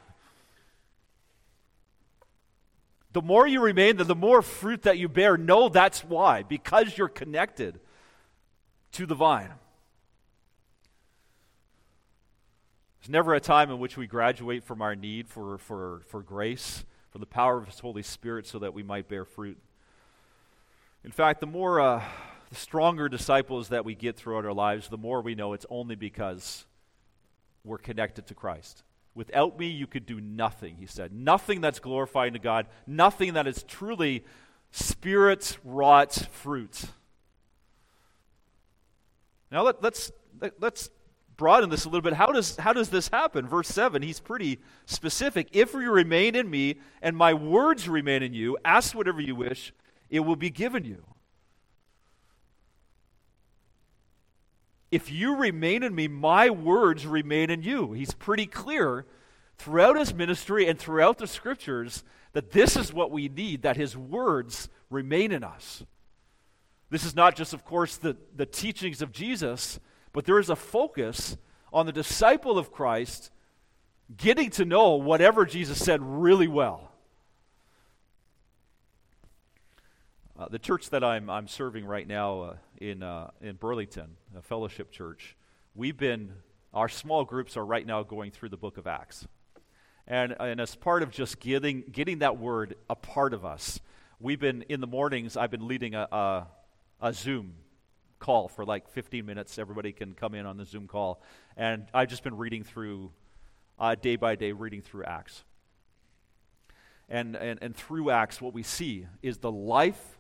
The 3.12 3.22
more 3.22 3.46
you 3.46 3.60
remain, 3.60 3.96
the 3.96 4.14
more 4.14 4.42
fruit 4.42 4.82
that 4.82 4.98
you 4.98 5.08
bear. 5.08 5.36
Know 5.36 5.68
that's 5.68 6.02
why, 6.02 6.42
because 6.42 6.98
you're 6.98 7.08
connected 7.08 7.78
to 8.92 9.06
the 9.06 9.14
vine. 9.14 9.52
There's 13.00 13.10
never 13.10 13.34
a 13.34 13.40
time 13.40 13.70
in 13.70 13.78
which 13.78 13.96
we 13.96 14.06
graduate 14.06 14.64
from 14.64 14.80
our 14.80 14.96
need 14.96 15.28
for, 15.28 15.58
for, 15.58 16.00
for 16.08 16.22
grace, 16.22 16.84
for 17.14 17.20
the 17.20 17.26
power 17.26 17.58
of 17.58 17.66
His 17.66 17.78
Holy 17.78 18.02
Spirit, 18.02 18.44
so 18.44 18.58
that 18.58 18.74
we 18.74 18.82
might 18.82 19.06
bear 19.06 19.24
fruit. 19.24 19.56
In 21.04 21.12
fact, 21.12 21.38
the 21.38 21.46
more, 21.46 21.80
uh, 21.80 22.02
the 22.50 22.56
stronger 22.56 23.08
disciples 23.08 23.68
that 23.68 23.84
we 23.84 23.94
get 23.94 24.16
throughout 24.16 24.44
our 24.44 24.52
lives, 24.52 24.88
the 24.88 24.98
more 24.98 25.22
we 25.22 25.36
know 25.36 25.52
it's 25.52 25.64
only 25.70 25.94
because 25.94 26.64
we're 27.64 27.78
connected 27.78 28.26
to 28.26 28.34
Christ. 28.34 28.82
Without 29.14 29.56
me, 29.56 29.68
you 29.68 29.86
could 29.86 30.06
do 30.06 30.20
nothing, 30.20 30.74
he 30.74 30.86
said. 30.86 31.12
Nothing 31.12 31.60
that's 31.60 31.78
glorifying 31.78 32.32
to 32.32 32.40
God, 32.40 32.66
nothing 32.84 33.34
that 33.34 33.46
is 33.46 33.62
truly 33.62 34.24
spirit 34.72 35.56
wrought 35.62 36.14
fruit. 36.32 36.82
Now 39.52 39.62
let, 39.62 39.80
let's, 39.84 40.10
let, 40.40 40.60
let's 40.60 40.90
broaden 41.36 41.70
this 41.70 41.84
a 41.84 41.88
little 41.88 42.02
bit. 42.02 42.14
How 42.14 42.26
does, 42.26 42.56
how 42.56 42.72
does 42.72 42.90
this 42.90 43.08
happen? 43.08 43.46
Verse 43.46 43.68
7, 43.68 44.02
he's 44.02 44.20
pretty 44.20 44.60
specific. 44.86 45.48
If 45.52 45.74
you 45.74 45.90
remain 45.90 46.34
in 46.34 46.48
me 46.48 46.76
and 47.02 47.16
my 47.16 47.34
words 47.34 47.88
remain 47.88 48.22
in 48.22 48.34
you, 48.34 48.56
ask 48.64 48.94
whatever 48.94 49.20
you 49.20 49.34
wish, 49.34 49.72
it 50.10 50.20
will 50.20 50.36
be 50.36 50.50
given 50.50 50.84
you. 50.84 51.04
If 54.90 55.10
you 55.10 55.34
remain 55.34 55.82
in 55.82 55.94
me, 55.94 56.06
my 56.06 56.50
words 56.50 57.04
remain 57.06 57.50
in 57.50 57.62
you. 57.62 57.92
He's 57.92 58.14
pretty 58.14 58.46
clear 58.46 59.06
throughout 59.58 59.98
his 59.98 60.14
ministry 60.14 60.68
and 60.68 60.78
throughout 60.78 61.18
the 61.18 61.26
scriptures 61.26 62.04
that 62.32 62.52
this 62.52 62.76
is 62.76 62.92
what 62.92 63.10
we 63.10 63.28
need, 63.28 63.62
that 63.62 63.76
his 63.76 63.96
words 63.96 64.68
remain 64.90 65.32
in 65.32 65.42
us. 65.42 65.84
This 66.90 67.04
is 67.04 67.16
not 67.16 67.34
just, 67.34 67.52
of 67.52 67.64
course, 67.64 67.96
the, 67.96 68.16
the 68.36 68.46
teachings 68.46 69.02
of 69.02 69.10
Jesus 69.10 69.80
but 70.14 70.24
there 70.24 70.38
is 70.38 70.48
a 70.48 70.56
focus 70.56 71.36
on 71.72 71.84
the 71.84 71.92
disciple 71.92 72.56
of 72.56 72.72
Christ 72.72 73.30
getting 74.16 74.48
to 74.50 74.64
know 74.64 74.94
whatever 74.94 75.44
Jesus 75.44 75.84
said 75.84 76.00
really 76.00 76.46
well. 76.46 76.92
Uh, 80.38 80.48
the 80.48 80.58
church 80.58 80.90
that 80.90 81.02
I'm, 81.02 81.28
I'm 81.28 81.48
serving 81.48 81.84
right 81.84 82.06
now 82.06 82.40
uh, 82.40 82.56
in, 82.80 83.02
uh, 83.02 83.30
in 83.40 83.56
Burlington, 83.56 84.16
a 84.38 84.42
fellowship 84.42 84.92
church, 84.92 85.36
we've 85.74 85.96
been, 85.96 86.32
our 86.72 86.88
small 86.88 87.24
groups 87.24 87.56
are 87.56 87.64
right 87.64 87.86
now 87.86 88.04
going 88.04 88.30
through 88.30 88.50
the 88.50 88.56
book 88.56 88.78
of 88.78 88.86
Acts. 88.86 89.26
And, 90.06 90.36
and 90.38 90.60
as 90.60 90.76
part 90.76 91.02
of 91.02 91.10
just 91.10 91.40
getting, 91.40 91.82
getting 91.90 92.20
that 92.20 92.38
word 92.38 92.76
a 92.88 92.94
part 92.94 93.34
of 93.34 93.44
us, 93.44 93.80
we've 94.20 94.40
been, 94.40 94.62
in 94.62 94.80
the 94.80 94.86
mornings, 94.86 95.36
I've 95.36 95.50
been 95.50 95.66
leading 95.66 95.94
a, 95.96 96.06
a, 96.12 96.46
a 97.00 97.12
Zoom 97.12 97.54
call 98.24 98.48
for 98.48 98.64
like 98.64 98.88
15 98.88 99.26
minutes. 99.26 99.58
Everybody 99.58 99.92
can 99.92 100.14
come 100.14 100.34
in 100.34 100.46
on 100.46 100.56
the 100.56 100.64
Zoom 100.64 100.86
call. 100.86 101.20
And 101.58 101.86
I've 101.92 102.08
just 102.08 102.24
been 102.24 102.38
reading 102.38 102.64
through, 102.64 103.12
uh, 103.78 103.96
day 103.96 104.16
by 104.16 104.34
day, 104.34 104.52
reading 104.52 104.80
through 104.80 105.04
Acts. 105.04 105.44
And, 107.06 107.36
and, 107.36 107.58
and 107.62 107.76
through 107.76 108.08
Acts, 108.08 108.40
what 108.40 108.54
we 108.54 108.62
see 108.62 109.06
is 109.22 109.38
the 109.38 109.52
life 109.52 110.18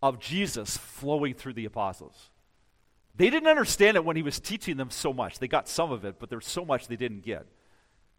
of 0.00 0.20
Jesus 0.20 0.76
flowing 0.76 1.34
through 1.34 1.54
the 1.54 1.64
apostles. 1.64 2.30
They 3.16 3.28
didn't 3.28 3.48
understand 3.48 3.96
it 3.96 4.04
when 4.04 4.14
he 4.14 4.22
was 4.22 4.38
teaching 4.38 4.76
them 4.76 4.90
so 4.90 5.12
much. 5.12 5.40
They 5.40 5.48
got 5.48 5.68
some 5.68 5.90
of 5.90 6.04
it, 6.04 6.20
but 6.20 6.30
there's 6.30 6.46
so 6.46 6.64
much 6.64 6.86
they 6.86 6.94
didn't 6.94 7.22
get. 7.22 7.46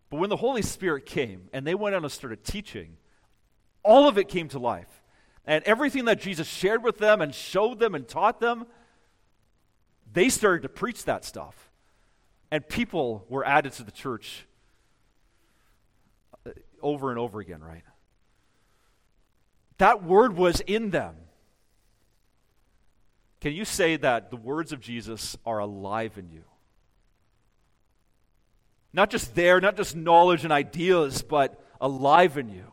But 0.09 0.19
when 0.19 0.29
the 0.29 0.35
Holy 0.35 0.61
Spirit 0.61 1.05
came 1.05 1.47
and 1.53 1.65
they 1.65 1.75
went 1.75 1.95
out 1.95 2.03
and 2.03 2.11
started 2.11 2.43
teaching, 2.43 2.97
all 3.83 4.09
of 4.09 4.17
it 4.17 4.27
came 4.27 4.49
to 4.49 4.59
life. 4.59 5.01
And 5.45 5.63
everything 5.63 6.05
that 6.05 6.19
Jesus 6.19 6.45
shared 6.45 6.83
with 6.83 6.97
them 6.97 7.21
and 7.21 7.33
showed 7.33 7.79
them 7.79 7.95
and 7.95 8.05
taught 8.05 8.41
them, 8.41 8.65
they 10.13 10.29
started 10.29 10.63
to 10.63 10.69
preach 10.69 11.05
that 11.05 11.25
stuff. 11.25 11.69
And 12.49 12.67
people 12.67 13.25
were 13.29 13.45
added 13.45 13.73
to 13.73 13.83
the 13.83 13.91
church 13.91 14.45
uh, 16.45 16.51
over 16.81 17.09
and 17.09 17.19
over 17.19 17.39
again, 17.39 17.61
right? 17.61 17.83
That 19.77 20.03
word 20.03 20.35
was 20.35 20.61
in 20.61 20.89
them. 20.91 21.15
Can 23.41 23.53
you 23.53 23.65
say 23.65 23.97
that 23.97 24.31
the 24.31 24.37
words 24.37 24.71
of 24.71 24.79
Jesus 24.79 25.37
are 25.45 25.59
alive 25.59 26.17
in 26.17 26.29
you? 26.29 26.43
Not 28.93 29.11
just 29.11 29.35
there, 29.35 29.61
not 29.61 29.77
just 29.77 29.95
knowledge 29.95 30.43
and 30.43 30.51
ideas, 30.51 31.21
but 31.21 31.63
alive 31.79 32.37
in 32.37 32.49
you. 32.49 32.71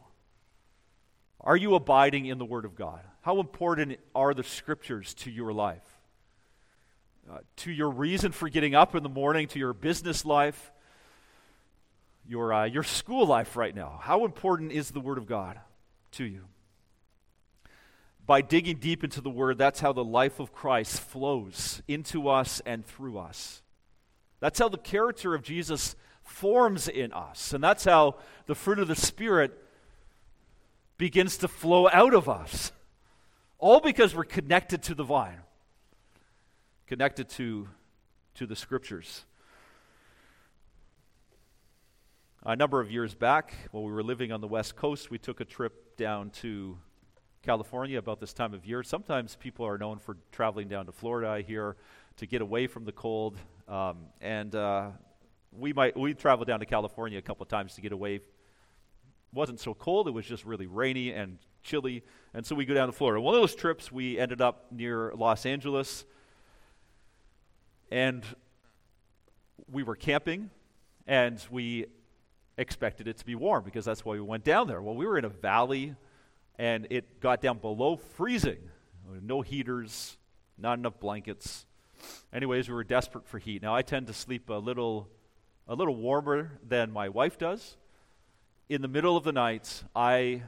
Are 1.40 1.56
you 1.56 1.74
abiding 1.74 2.24
in 2.24 2.38
the 2.38 2.44
Word 2.46 2.64
of 2.64 2.74
God? 2.74 3.00
How 3.20 3.40
important 3.40 3.98
are 4.14 4.32
the 4.32 4.42
Scriptures 4.42 5.12
to 5.14 5.30
your 5.30 5.52
life? 5.52 5.93
Uh, 7.30 7.38
to 7.56 7.72
your 7.72 7.88
reason 7.88 8.32
for 8.32 8.50
getting 8.50 8.74
up 8.74 8.94
in 8.94 9.02
the 9.02 9.08
morning, 9.08 9.46
to 9.48 9.58
your 9.58 9.72
business 9.72 10.26
life, 10.26 10.72
your, 12.28 12.52
uh, 12.52 12.64
your 12.64 12.82
school 12.82 13.26
life 13.26 13.56
right 13.56 13.74
now. 13.74 13.98
How 14.02 14.24
important 14.24 14.72
is 14.72 14.90
the 14.90 15.00
Word 15.00 15.16
of 15.16 15.26
God 15.26 15.58
to 16.12 16.24
you? 16.24 16.44
By 18.26 18.42
digging 18.42 18.76
deep 18.76 19.04
into 19.04 19.20
the 19.20 19.30
Word, 19.30 19.56
that's 19.56 19.80
how 19.80 19.92
the 19.92 20.04
life 20.04 20.38
of 20.38 20.52
Christ 20.52 21.00
flows 21.00 21.82
into 21.88 22.28
us 22.28 22.60
and 22.66 22.84
through 22.84 23.18
us. 23.18 23.62
That's 24.40 24.58
how 24.58 24.68
the 24.68 24.78
character 24.78 25.34
of 25.34 25.42
Jesus 25.42 25.96
forms 26.22 26.88
in 26.88 27.12
us. 27.12 27.54
And 27.54 27.64
that's 27.64 27.84
how 27.84 28.16
the 28.46 28.54
fruit 28.54 28.78
of 28.78 28.88
the 28.88 28.96
Spirit 28.96 29.58
begins 30.98 31.38
to 31.38 31.48
flow 31.48 31.88
out 31.90 32.14
of 32.14 32.28
us. 32.28 32.72
All 33.58 33.80
because 33.80 34.14
we're 34.14 34.24
connected 34.24 34.82
to 34.84 34.94
the 34.94 35.04
vine, 35.04 35.40
connected 36.86 37.28
to, 37.30 37.68
to 38.34 38.46
the 38.46 38.56
Scriptures. 38.56 39.24
A 42.44 42.54
number 42.54 42.80
of 42.80 42.90
years 42.90 43.14
back, 43.14 43.54
while 43.70 43.84
we 43.84 43.92
were 43.92 44.02
living 44.02 44.30
on 44.30 44.42
the 44.42 44.48
West 44.48 44.76
Coast, 44.76 45.10
we 45.10 45.16
took 45.16 45.40
a 45.40 45.46
trip 45.46 45.96
down 45.96 46.28
to 46.30 46.76
California 47.42 47.98
about 47.98 48.20
this 48.20 48.34
time 48.34 48.52
of 48.52 48.66
year. 48.66 48.82
Sometimes 48.82 49.34
people 49.36 49.66
are 49.66 49.78
known 49.78 49.98
for 49.98 50.18
traveling 50.30 50.68
down 50.68 50.84
to 50.84 50.92
Florida, 50.92 51.28
I 51.28 51.40
hear, 51.40 51.76
to 52.18 52.26
get 52.26 52.42
away 52.42 52.66
from 52.66 52.84
the 52.84 52.92
cold. 52.92 53.38
Um, 53.66 54.06
and 54.20 54.54
uh, 54.54 54.90
we 55.52 55.72
might 55.72 55.96
we 55.96 56.12
traveled 56.12 56.48
down 56.48 56.60
to 56.60 56.66
California 56.66 57.18
a 57.18 57.22
couple 57.22 57.44
of 57.44 57.48
times 57.48 57.74
to 57.76 57.80
get 57.80 57.92
away. 57.92 58.16
It 58.16 58.24
wasn't 59.32 59.58
so 59.58 59.72
cold; 59.72 60.06
it 60.06 60.10
was 60.10 60.26
just 60.26 60.44
really 60.44 60.66
rainy 60.66 61.12
and 61.12 61.38
chilly, 61.62 62.02
and 62.34 62.44
so 62.44 62.54
we 62.54 62.66
go 62.66 62.74
down 62.74 62.88
to 62.88 62.92
Florida. 62.92 63.22
One 63.22 63.34
of 63.34 63.40
those 63.40 63.54
trips, 63.54 63.90
we 63.90 64.18
ended 64.18 64.42
up 64.42 64.66
near 64.70 65.14
Los 65.14 65.46
Angeles, 65.46 66.04
and 67.90 68.24
we 69.70 69.82
were 69.82 69.96
camping, 69.96 70.50
and 71.06 71.44
we 71.50 71.86
expected 72.56 73.08
it 73.08 73.18
to 73.18 73.26
be 73.26 73.34
warm 73.34 73.64
because 73.64 73.84
that's 73.84 74.04
why 74.04 74.12
we 74.12 74.20
went 74.20 74.44
down 74.44 74.66
there. 74.66 74.80
Well, 74.80 74.94
we 74.94 75.06
were 75.06 75.18
in 75.18 75.24
a 75.24 75.30
valley, 75.30 75.94
and 76.58 76.86
it 76.90 77.20
got 77.20 77.40
down 77.40 77.58
below 77.58 77.96
freezing. 77.96 78.58
No 79.22 79.42
heaters, 79.42 80.16
not 80.56 80.78
enough 80.78 80.98
blankets. 80.98 81.66
Anyways, 82.32 82.68
we 82.68 82.74
were 82.74 82.84
desperate 82.84 83.26
for 83.26 83.38
heat. 83.38 83.62
Now, 83.62 83.74
I 83.74 83.82
tend 83.82 84.06
to 84.06 84.12
sleep 84.12 84.48
a 84.50 84.54
little 84.54 85.08
a 85.66 85.74
little 85.74 85.96
warmer 85.96 86.58
than 86.66 86.90
my 86.90 87.08
wife 87.08 87.38
does. 87.38 87.76
In 88.68 88.82
the 88.82 88.88
middle 88.88 89.16
of 89.16 89.24
the 89.24 89.32
night, 89.32 89.82
I 89.94 90.42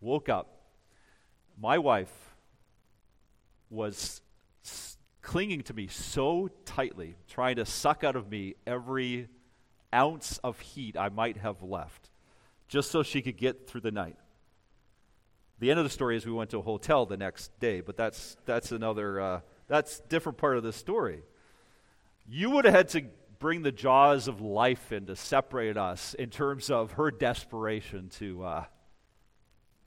woke 0.00 0.28
up. 0.28 0.60
My 1.60 1.78
wife 1.78 2.12
was 3.70 4.20
clinging 5.28 5.60
to 5.60 5.74
me 5.74 5.86
so 5.86 6.48
tightly, 6.64 7.14
trying 7.28 7.56
to 7.56 7.66
suck 7.66 8.02
out 8.02 8.16
of 8.16 8.30
me 8.30 8.54
every 8.66 9.28
ounce 9.92 10.38
of 10.38 10.58
heat 10.58 10.96
I 10.96 11.10
might 11.10 11.36
have 11.36 11.62
left, 11.62 12.08
just 12.66 12.90
so 12.90 13.02
she 13.02 13.20
could 13.20 13.36
get 13.36 13.68
through 13.68 13.82
the 13.82 13.90
night. 13.90 14.16
The 15.58 15.70
end 15.70 15.78
of 15.78 15.84
the 15.84 15.90
story 15.90 16.16
is 16.16 16.24
we 16.24 16.32
went 16.32 16.48
to 16.52 16.60
a 16.60 16.62
hotel 16.62 17.04
the 17.04 17.18
next 17.18 17.50
day, 17.60 17.82
but 17.82 17.94
that's, 17.94 18.38
that's 18.46 18.72
another, 18.72 19.20
uh, 19.20 19.40
that's 19.66 20.00
different 20.08 20.38
part 20.38 20.56
of 20.56 20.62
the 20.62 20.72
story. 20.72 21.20
You 22.26 22.48
would 22.52 22.64
have 22.64 22.72
had 22.72 22.88
to 22.90 23.02
bring 23.38 23.60
the 23.60 23.72
jaws 23.72 24.28
of 24.28 24.40
life 24.40 24.92
in 24.92 25.04
to 25.06 25.14
separate 25.14 25.76
us 25.76 26.14
in 26.14 26.30
terms 26.30 26.70
of 26.70 26.92
her 26.92 27.10
desperation 27.10 28.08
to, 28.20 28.44
uh, 28.44 28.64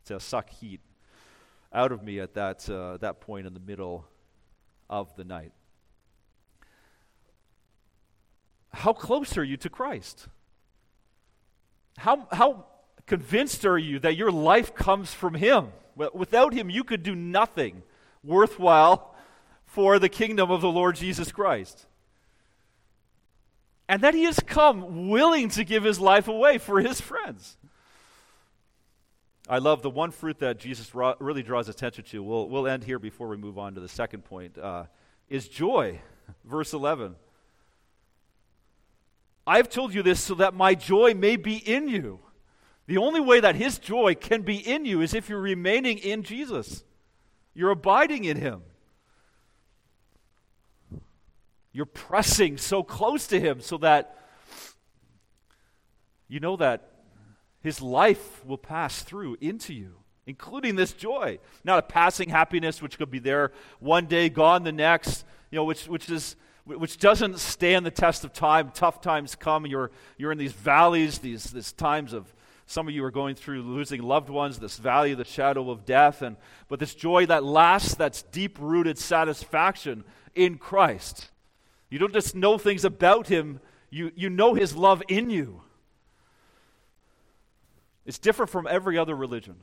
to 0.06 0.19
suck 0.19 0.51
heat 0.51 0.82
out 1.73 1.91
of 1.91 2.04
me 2.04 2.19
at 2.19 2.36
that, 2.36 2.69
uh, 2.69 2.97
that 2.97 3.21
point 3.21 3.47
in 3.47 3.56
the 3.56 3.60
middle 3.60 4.06
of 4.91 5.15
the 5.15 5.23
night. 5.23 5.51
How 8.71 8.93
close 8.93 9.38
are 9.38 9.43
you 9.43 9.58
to 9.58 9.69
Christ? 9.69 10.27
How, 11.97 12.27
how 12.32 12.65
convinced 13.08 13.65
are 13.65 13.77
you 13.77 13.97
that 13.99 14.15
your 14.15 14.32
life 14.32 14.75
comes 14.75 15.13
from 15.13 15.34
Him? 15.34 15.69
Without 15.95 16.54
Him, 16.54 16.69
you 16.69 16.84
could 16.84 17.01
do 17.01 17.15
nothing 17.15 17.82
worthwhile 18.23 19.15
for 19.65 19.97
the 19.97 20.10
kingdom 20.10 20.51
of 20.51 20.62
the 20.62 20.69
Lord 20.69 20.95
Jesus 20.95 21.32
Christ 21.32 21.88
and 23.91 24.01
that 24.04 24.13
he 24.13 24.23
has 24.23 24.39
come 24.39 25.10
willing 25.10 25.49
to 25.49 25.65
give 25.65 25.84
his 25.84 25.99
life 25.99 26.30
away 26.30 26.58
for 26.58 26.80
his 26.80 27.01
friends. 27.01 27.58
I 29.47 29.58
love 29.58 29.82
the 29.82 29.89
one 29.89 30.12
fruit 30.12 30.39
that 30.39 30.60
Jesus 30.60 30.93
really 30.93 31.43
draws 31.43 31.67
attention 31.67 32.04
to. 32.06 32.23
We'll, 32.23 32.47
we'll 32.47 32.67
end 32.67 32.84
here 32.84 32.99
before 32.99 33.27
we 33.27 33.38
move 33.38 33.58
on 33.58 33.75
to 33.75 33.82
the 33.82 33.89
second 33.89 34.23
point 34.23 34.58
uh, 34.58 34.86
is 35.30 35.47
joy. 35.47 35.99
Verse 36.45 36.73
11. 36.73 37.15
I 39.45 39.58
have 39.58 39.69
told 39.69 39.93
you 39.93 40.04
this 40.04 40.19
so 40.19 40.36
that 40.36 40.54
my 40.54 40.75
joy 40.75 41.13
may 41.13 41.36
be 41.36 41.56
in 41.56 41.88
you. 41.88 42.19
The 42.88 42.97
only 42.97 43.19
way 43.19 43.39
that 43.39 43.56
his 43.56 43.80
joy 43.80 44.15
can 44.15 44.43
be 44.43 44.56
in 44.58 44.86
you 44.86 45.01
is 45.01 45.13
if 45.13 45.30
you're 45.30 45.41
remaining 45.41 45.97
in 45.97 46.23
Jesus. 46.23 46.84
You're 47.54 47.71
abiding 47.71 48.25
in 48.25 48.38
him. 48.38 48.62
You're 51.73 51.86
pressing 51.86 52.58
so 52.58 52.84
close 52.84 53.27
to 53.27 53.39
Him 53.39 53.62
so 53.62 53.77
that 53.77 54.17
you 56.27 56.39
know 56.39 56.58
that 56.58 56.90
His 57.62 57.82
life 57.82 58.45
will 58.45 58.58
pass 58.58 59.02
through 59.02 59.38
into 59.39 59.74
you, 59.74 59.95
including 60.26 60.76
this 60.76 60.93
joy. 60.93 61.39
Not 61.63 61.80
a 61.80 61.84
passing 61.84 62.30
happiness 62.30 62.82
which 62.82 62.97
could 62.97 63.12
be 63.12 63.19
there 63.19 63.52
one 63.80 64.08
day, 64.08 64.30
gone 64.30 64.63
the 64.63 64.71
next, 64.71 65.26
you 65.52 65.58
know, 65.58 65.63
which, 65.63 65.88
which 65.88 66.10
is 66.10 66.36
which 66.65 67.00
doesn't 67.00 67.39
stand 67.39 67.86
the 67.86 67.91
test 67.91 68.24
of 68.24 68.34
time. 68.34 68.71
Tough 68.74 69.02
times 69.02 69.36
come. 69.36 69.65
You're, 69.65 69.91
you're 70.17 70.32
in 70.32 70.38
these 70.38 70.54
valleys, 70.54 71.19
these, 71.19 71.45
these 71.45 71.71
times 71.71 72.13
of 72.13 72.34
some 72.67 72.88
of 72.88 72.93
you 72.93 73.04
are 73.04 73.12
going 73.12 73.36
through 73.36 73.63
losing 73.63 74.02
loved 74.02 74.30
ones, 74.30 74.60
this 74.60 74.78
valley 74.78 75.12
of 75.12 75.17
the 75.17 75.26
shadow 75.26 75.69
of 75.71 75.86
death. 75.86 76.21
And, 76.21 76.38
but 76.69 76.80
this 76.80 76.95
joy 76.95 77.26
that 77.26 77.43
lasts, 77.43 77.95
that's 77.95 78.21
deep 78.21 78.58
rooted 78.62 78.97
satisfaction 78.97 80.04
in 80.36 80.58
Christ. 80.58 81.32
You 81.89 81.99
don't 81.99 82.14
just 82.14 82.36
know 82.36 82.57
things 82.57 82.86
about 82.86 83.28
him, 83.28 83.59
you, 83.89 84.12
you 84.16 84.30
know 84.30 84.53
his 84.53 84.76
love 84.76 85.03
in 85.09 85.30
you. 85.30 85.64
It's 88.06 88.20
different 88.20 88.49
from 88.49 88.68
every 88.68 88.97
other 88.97 89.16
religion, 89.16 89.56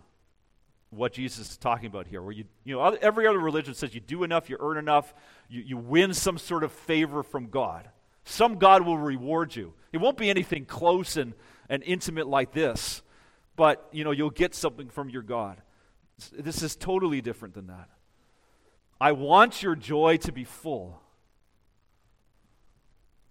what 0.90 1.12
Jesus 1.12 1.50
is 1.50 1.56
talking 1.56 1.86
about 1.86 2.06
here, 2.06 2.22
where 2.22 2.32
you, 2.32 2.44
you 2.64 2.76
know, 2.76 2.84
every 3.02 3.26
other 3.26 3.38
religion 3.38 3.74
says 3.74 3.94
you 3.94 4.00
do 4.00 4.22
enough, 4.22 4.48
you 4.48 4.56
earn 4.60 4.78
enough, 4.78 5.12
you, 5.48 5.62
you 5.62 5.76
win 5.76 6.14
some 6.14 6.38
sort 6.38 6.64
of 6.64 6.72
favor 6.72 7.22
from 7.22 7.48
God. 7.48 7.88
Some 8.24 8.58
God 8.58 8.82
will 8.82 8.98
reward 8.98 9.56
you. 9.56 9.74
It 9.92 9.98
won't 9.98 10.16
be 10.16 10.30
anything 10.30 10.66
close 10.66 11.16
and, 11.16 11.34
and 11.68 11.82
intimate 11.82 12.28
like 12.28 12.52
this, 12.52 13.02
but, 13.56 13.88
you 13.90 14.04
know, 14.04 14.12
you'll 14.12 14.30
get 14.30 14.54
something 14.54 14.88
from 14.88 15.10
your 15.10 15.22
God. 15.22 15.60
This 16.32 16.62
is 16.62 16.76
totally 16.76 17.20
different 17.20 17.54
than 17.54 17.68
that. 17.68 17.88
I 19.00 19.12
want 19.12 19.62
your 19.62 19.74
joy 19.76 20.16
to 20.18 20.32
be 20.32 20.44
full. 20.44 21.00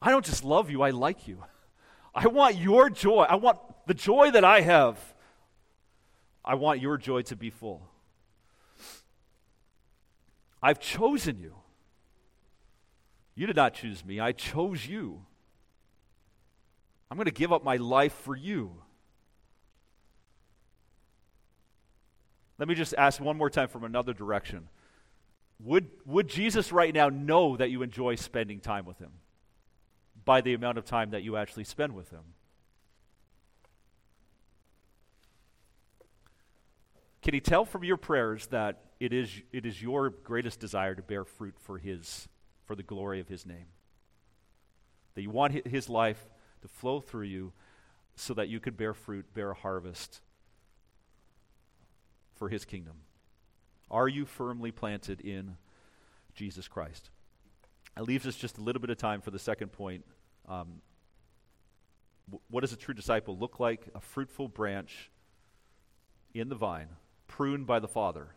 I 0.01 0.12
don't 0.12 0.26
just 0.26 0.43
love 0.43 0.70
you, 0.70 0.82
I 0.82 0.91
like 0.91 1.28
you. 1.28 1.43
I 2.16 2.28
want 2.28 2.55
your 2.55 2.89
joy. 2.89 3.24
I 3.24 3.36
want 3.36 3.60
the 3.88 3.93
joy 3.93 4.29
that 4.31 4.43
I 4.43 4.61
have. 4.61 4.99
I 6.45 6.55
want 6.55 6.81
your 6.81 6.97
joy 6.97 7.23
to 7.23 7.35
be 7.35 7.49
full. 7.49 7.81
I've 10.61 10.79
chosen 10.79 11.39
you. 11.39 11.55
You 13.35 13.47
did 13.47 13.55
not 13.55 13.73
choose 13.73 14.05
me, 14.05 14.19
I 14.19 14.31
chose 14.33 14.85
you. 14.85 15.25
I'm 17.09 17.17
going 17.17 17.25
to 17.25 17.31
give 17.31 17.53
up 17.53 17.63
my 17.63 17.77
life 17.77 18.13
for 18.13 18.35
you. 18.35 18.71
Let 22.57 22.67
me 22.67 22.75
just 22.75 22.93
ask 22.97 23.21
one 23.21 23.38
more 23.38 23.49
time 23.49 23.69
from 23.69 23.83
another 23.83 24.13
direction. 24.13 24.67
Would, 25.59 25.89
would 26.05 26.27
Jesus 26.27 26.71
right 26.71 26.93
now 26.93 27.09
know 27.09 27.55
that 27.55 27.69
you 27.69 27.81
enjoy 27.81 28.15
spending 28.15 28.59
time 28.59 28.85
with 28.85 28.99
him 28.99 29.11
by 30.25 30.41
the 30.41 30.53
amount 30.53 30.77
of 30.77 30.85
time 30.85 31.11
that 31.11 31.23
you 31.23 31.38
actually 31.38 31.63
spend 31.63 31.95
with 31.95 32.09
him? 32.09 32.23
Can 37.22 37.34
he 37.34 37.39
tell 37.39 37.65
from 37.65 37.84
your 37.84 37.97
prayers 37.97 38.47
that 38.47 38.84
it 38.99 39.13
is, 39.13 39.30
it 39.51 39.65
is 39.65 39.82
your 39.82 40.09
greatest 40.09 40.59
desire 40.59 40.95
to 40.95 41.01
bear 41.01 41.24
fruit 41.24 41.55
for 41.59 41.78
his, 41.78 42.28
for 42.65 42.76
the 42.76 42.84
glory 42.84 43.20
of 43.20 43.28
his 43.28 43.45
name? 43.45 43.68
That 45.15 45.22
you 45.24 45.30
want 45.30 45.68
his 45.68 45.89
life 45.89 46.30
to 46.61 46.68
flow 46.68 46.99
through 47.01 47.26
you 47.26 47.53
so 48.15 48.34
that 48.34 48.49
you 48.49 48.59
could 48.59 48.78
bear 48.78 48.93
fruit, 48.93 49.26
bear 49.34 49.51
a 49.51 49.55
harvest 49.55 50.22
for 52.36 52.49
his 52.49 52.65
kingdom? 52.65 52.95
Are 53.89 54.07
you 54.07 54.26
firmly 54.26 54.72
planted 54.72 55.22
in 55.22 55.57
Jesus 56.36 56.68
Christ? 56.68 57.09
That 57.95 58.03
leaves 58.03 58.28
us 58.28 58.36
just 58.36 58.57
a 58.57 58.61
little 58.61 58.82
bit 58.82 58.89
of 58.89 58.97
time 58.97 59.22
for 59.22 59.32
the 59.32 59.39
second 59.39 59.72
point. 59.72 60.05
Um, 60.47 60.82
what 62.49 62.61
does 62.61 62.74
a 62.74 62.78
true 62.78 62.93
disciple 62.93 63.38
look 63.38 63.59
like? 63.59 63.88
A 63.95 64.01
fruitful 64.01 64.49
branch 64.49 65.09
in 66.34 66.49
the 66.49 66.55
vine 66.55 66.89
pruned 67.28 67.67
by 67.67 67.80
the 67.80 67.88
Father. 67.88 68.28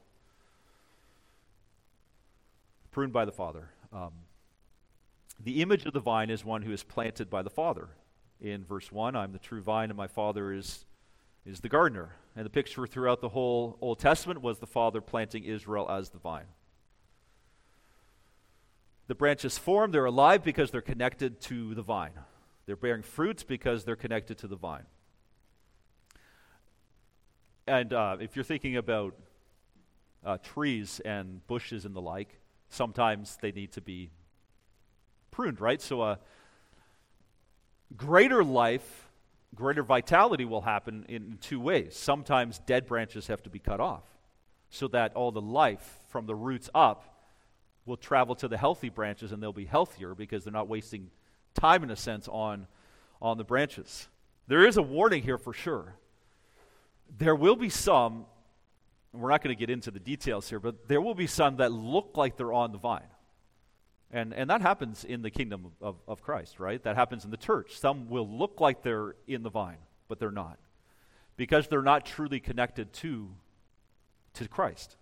Pruned 2.91 3.13
by 3.13 3.25
the 3.25 3.33
Father. 3.33 3.71
Um, 3.93 4.13
the 5.43 5.63
image 5.63 5.87
of 5.87 5.93
the 5.93 6.01
vine 6.01 6.31
is 6.31 6.45
one 6.45 6.63
who 6.63 6.73
is 6.73 6.83
planted 6.83 7.31
by 7.31 7.43
the 7.43 7.51
Father. 7.51 7.89
In 8.41 8.65
verse 8.65 8.91
1, 8.91 9.17
I'm 9.17 9.33
the 9.33 9.39
true 9.39 9.61
vine, 9.61 9.91
and 9.91 9.97
my 9.97 10.07
Father 10.07 10.53
is, 10.53 10.85
is 11.47 11.61
the 11.61 11.69
gardener. 11.69 12.17
And 12.37 12.45
the 12.45 12.51
picture 12.51 12.87
throughout 12.87 13.21
the 13.21 13.31
whole 13.31 13.77
Old 13.81 13.99
Testament 13.99 14.43
was 14.43 14.59
the 14.59 14.67
Father 14.67 15.01
planting 15.01 15.45
Israel 15.45 15.91
as 15.91 16.11
the 16.11 16.19
vine. 16.19 16.47
The 19.09 19.15
branches 19.15 19.59
form, 19.59 19.91
they're 19.91 20.05
alive 20.05 20.45
because 20.45 20.71
they're 20.71 20.81
connected 20.81 21.41
to 21.43 21.75
the 21.75 21.83
vine. 21.83 22.13
They're 22.67 22.77
bearing 22.77 23.03
fruits 23.03 23.43
because 23.43 23.85
they're 23.85 23.97
connected 23.97 24.39
to 24.39 24.47
the 24.47 24.57
vine. 24.57 24.85
And 27.71 27.93
uh, 27.93 28.17
if 28.19 28.35
you're 28.35 28.45
thinking 28.45 28.79
about 28.79 29.15
uh, 30.27 30.39
trees 30.39 31.01
and 31.05 31.47
bushes 31.47 31.85
and 31.85 31.95
the 31.95 32.01
like, 32.01 32.41
sometimes 32.69 33.39
they 33.41 33.53
need 33.53 33.71
to 33.75 33.81
be 33.81 34.11
pruned, 35.31 35.61
right? 35.61 35.81
So 35.81 36.03
a 36.03 36.11
uh, 36.11 36.17
greater 37.97 38.43
life, 38.43 39.09
greater 39.55 39.85
vitality 39.85 40.45
will 40.45 40.63
happen 40.63 41.07
in 41.09 41.39
two 41.41 41.61
ways. 41.61 41.95
Sometimes 41.95 42.59
dead 42.59 42.89
branches 42.89 43.29
have 43.29 43.41
to 43.45 43.51
be 43.51 43.61
cut 43.61 43.79
off 43.79 44.03
so 44.69 44.89
that 44.89 45.15
all 45.15 45.31
the 45.31 45.41
life 45.41 46.01
from 46.09 46.27
the 46.27 46.35
roots 46.35 46.69
up 46.75 47.23
will 47.87 47.97
travel 47.97 48.35
to 48.35 48.49
the 48.49 48.59
healthy 48.59 48.89
branches 48.89 49.31
and 49.31 49.41
they'll 49.41 49.53
be 49.53 49.65
healthier 49.65 50.17
because 50.17 50.43
they're 50.43 50.53
not 50.53 50.67
wasting 50.67 51.09
time, 51.55 51.85
in 51.85 51.93
a 51.93 51.97
sense, 51.97 52.27
on, 52.27 52.67
on 53.23 53.39
the 53.39 53.45
branches. 53.45 54.09
There 54.49 54.67
is 54.67 54.77
a 54.77 54.83
warning 54.83 55.23
here 55.23 55.39
for 55.39 55.53
sure 55.53 55.95
there 57.19 57.35
will 57.35 57.57
be 57.57 57.69
some, 57.69 58.27
we're 59.13 59.31
not 59.31 59.43
going 59.43 59.55
to 59.55 59.59
get 59.59 59.71
into 59.71 59.91
the 59.91 60.01
details 60.01 60.49
here, 60.49 60.61
but 60.61 60.89
there 60.89 61.01
will 61.01 61.15
be 61.15 61.27
some 61.27 61.57
that 61.57 61.73
look 61.73 62.13
like 62.17 62.37
they're 62.37 62.53
on 62.53 62.73
the 62.73 62.79
vine. 62.79 63.03
And, 64.13 64.35
and 64.35 64.51
that 64.51 64.61
happens 64.61 65.05
in 65.05 65.23
the 65.23 65.31
kingdom 65.31 65.73
of, 65.81 65.97
of 66.09 66.23
Christ, 66.23 66.59
right? 66.59 66.83
That 66.83 66.97
happens 66.97 67.25
in 67.25 67.31
the 67.31 67.37
church. 67.37 67.79
Some 67.79 68.09
will 68.09 68.29
look 68.29 68.61
like 68.61 68.83
they're 68.83 69.15
in 69.29 69.43
the 69.43 69.51
vine, 69.51 69.79
but 70.09 70.19
they're 70.19 70.33
not. 70.33 70.59
Because 71.37 71.69
they're 71.69 71.83
not 71.83 72.05
truly 72.05 72.41
connected 72.41 72.93
to, 72.95 73.31
to 74.35 74.49
Christ. 74.49 74.97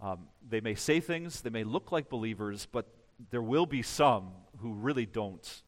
Um, 0.00 0.28
they 0.48 0.60
may 0.60 0.74
say 0.74 1.00
things, 1.00 1.40
they 1.40 1.50
may 1.50 1.64
look 1.64 1.90
like 1.90 2.08
believers, 2.08 2.68
but 2.70 2.86
there 3.30 3.42
will 3.42 3.66
be 3.66 3.82
some 3.82 4.30
who 4.58 4.74
really 4.74 5.06
don't 5.06 5.62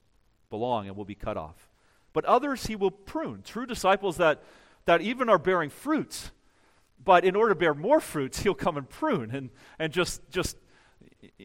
belong 0.50 0.86
and 0.86 0.96
will 0.96 1.04
be 1.04 1.14
cut 1.14 1.36
off. 1.36 1.68
But 2.12 2.24
others 2.26 2.66
he 2.66 2.76
will 2.76 2.90
prune. 2.90 3.42
True 3.42 3.66
disciples 3.66 4.18
that 4.18 4.42
that 4.84 5.00
even 5.00 5.28
are 5.28 5.38
bearing 5.38 5.70
fruits. 5.70 6.30
But 7.02 7.24
in 7.24 7.34
order 7.34 7.54
to 7.54 7.58
bear 7.58 7.74
more 7.74 8.00
fruits, 8.00 8.40
he'll 8.42 8.54
come 8.54 8.76
and 8.76 8.88
prune 8.88 9.30
and, 9.34 9.50
and 9.78 9.92
just, 9.92 10.28
just, 10.30 10.56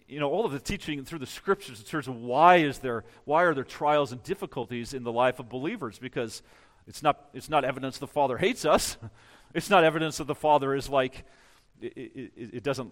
you 0.07 0.19
know, 0.19 0.29
all 0.29 0.45
of 0.45 0.51
the 0.51 0.59
teaching 0.59 1.03
through 1.05 1.19
the 1.19 1.25
scriptures 1.25 1.79
in 1.79 1.85
terms 1.85 2.07
of 2.07 2.15
why 2.15 2.57
is 2.57 2.79
there, 2.79 3.03
why 3.23 3.43
are 3.43 3.53
there 3.53 3.63
trials 3.63 4.11
and 4.11 4.21
difficulties 4.23 4.93
in 4.93 5.03
the 5.03 5.11
life 5.11 5.39
of 5.39 5.49
believers? 5.49 5.99
Because 5.99 6.41
it's 6.87 7.01
not, 7.01 7.29
it's 7.33 7.49
not 7.49 7.63
evidence 7.63 7.97
the 7.97 8.07
Father 8.07 8.37
hates 8.37 8.65
us. 8.65 8.97
It's 9.53 9.69
not 9.69 9.85
evidence 9.85 10.17
that 10.17 10.27
the 10.27 10.35
Father 10.35 10.75
is 10.75 10.89
like, 10.89 11.23
it, 11.79 11.93
it, 11.95 12.31
it 12.55 12.63
doesn't, 12.63 12.91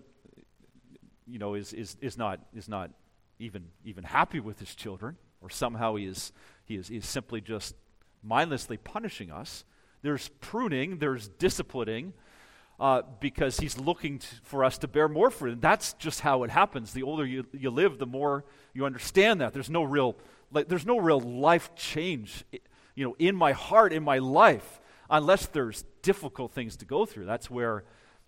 you 1.27 1.37
know, 1.37 1.55
is, 1.55 1.73
is, 1.73 1.97
is, 1.99 2.17
not, 2.17 2.39
is 2.55 2.69
not 2.69 2.89
even, 3.37 3.65
even 3.83 4.05
happy 4.05 4.39
with 4.39 4.59
his 4.59 4.73
children, 4.73 5.17
or 5.41 5.49
somehow 5.49 5.95
he 5.95 6.05
is, 6.05 6.31
he 6.63 6.75
is, 6.75 6.87
he 6.87 6.95
is 6.95 7.05
simply 7.05 7.41
just 7.41 7.75
mindlessly 8.23 8.77
punishing 8.77 9.29
us 9.29 9.65
there's 10.03 10.29
pruning, 10.39 10.99
there's 10.99 11.27
disciplining, 11.27 12.13
uh, 12.79 13.01
because 13.19 13.57
he's 13.59 13.77
looking 13.77 14.19
for 14.43 14.63
us 14.63 14.77
to 14.79 14.87
bear 14.87 15.07
more 15.07 15.31
fruit. 15.31 15.53
And 15.53 15.61
that's 15.61 15.93
just 15.93 16.19
how 16.21 16.43
it 16.43 16.51
happens. 16.51 16.93
The 16.93 17.03
older 17.03 17.25
you, 17.25 17.45
you 17.53 17.69
live, 17.69 17.97
the 17.97 18.05
more 18.05 18.43
you 18.73 18.85
understand 18.85 19.41
that. 19.41 19.53
There's 19.53 19.69
no 19.69 19.83
real, 19.83 20.15
like, 20.51 20.67
there's 20.67 20.85
no 20.85 20.97
real 20.97 21.19
life 21.19 21.73
change, 21.75 22.43
you 22.95 23.05
know, 23.05 23.15
in 23.17 23.35
my 23.35 23.53
heart, 23.53 23.93
in 23.93 24.03
my 24.03 24.19
life, 24.19 24.81
unless 25.09 25.47
there's 25.47 25.85
difficult 26.01 26.51
things 26.51 26.75
to 26.77 26.85
go 26.85 27.05
through. 27.05 27.25
That's 27.25 27.49
where, 27.49 27.85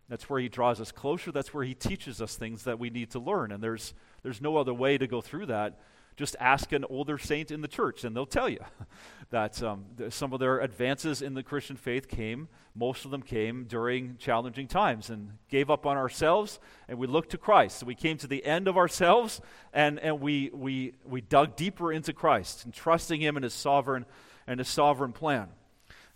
that's 0.08 0.30
where 0.30 0.40
he 0.40 0.48
draws 0.48 0.80
us 0.80 0.92
closer. 0.92 1.32
That's 1.32 1.54
where 1.54 1.64
he 1.64 1.74
teaches 1.74 2.22
us 2.22 2.36
things 2.36 2.64
that 2.64 2.80
we 2.80 2.90
need 2.90 3.12
to 3.12 3.20
learn. 3.20 3.52
And 3.52 3.62
there's, 3.62 3.94
there's 4.24 4.42
no 4.42 4.58
other 4.58 4.74
way 4.74 4.98
to 4.98 5.08
go 5.08 5.22
through 5.22 5.48
that 5.48 5.80
just 6.16 6.36
ask 6.40 6.72
an 6.72 6.86
older 6.86 7.18
saint 7.18 7.52
in 7.52 7.62
the 7.62 7.68
church, 7.68 8.04
and 8.04 8.16
they'll 8.16 8.26
tell 8.26 8.48
you 8.48 8.60
that 9.30 9.62
um, 9.62 9.86
some 10.10 10.34
of 10.34 10.40
their 10.40 10.60
advances 10.60 11.22
in 11.22 11.34
the 11.34 11.44
Christian 11.44 11.76
faith 11.76 12.08
came, 12.08 12.48
most 12.74 13.06
of 13.06 13.12
them 13.12 13.22
came 13.22 13.66
during 13.66 14.18
challenging 14.18 14.68
times, 14.68 15.10
and 15.10 15.32
gave 15.50 15.70
up 15.70 15.86
on 15.86 15.98
ourselves, 15.98 16.60
and 16.88 16.98
we 16.98 17.08
looked 17.08 17.32
to 17.32 17.38
Christ. 17.38 17.80
So 17.80 17.86
we 17.86 17.96
came 17.96 18.18
to 18.18 18.28
the 18.28 18.46
end 18.46 18.68
of 18.68 18.78
ourselves, 18.78 19.42
and, 19.74 20.00
and 20.00 20.22
we, 20.22 20.52
we, 20.54 20.94
we 21.06 21.22
dug 21.22 21.56
deeper 21.56 21.92
into 21.92 22.14
Christ, 22.14 22.66
and 22.66 22.74
trusting 22.74 23.22
Him 23.22 23.36
and 23.36 23.44
His 23.44 23.54
sovereign 23.54 24.06
and 24.48 24.60
His 24.60 24.70
sovereign 24.70 25.12
plan. 25.12 25.50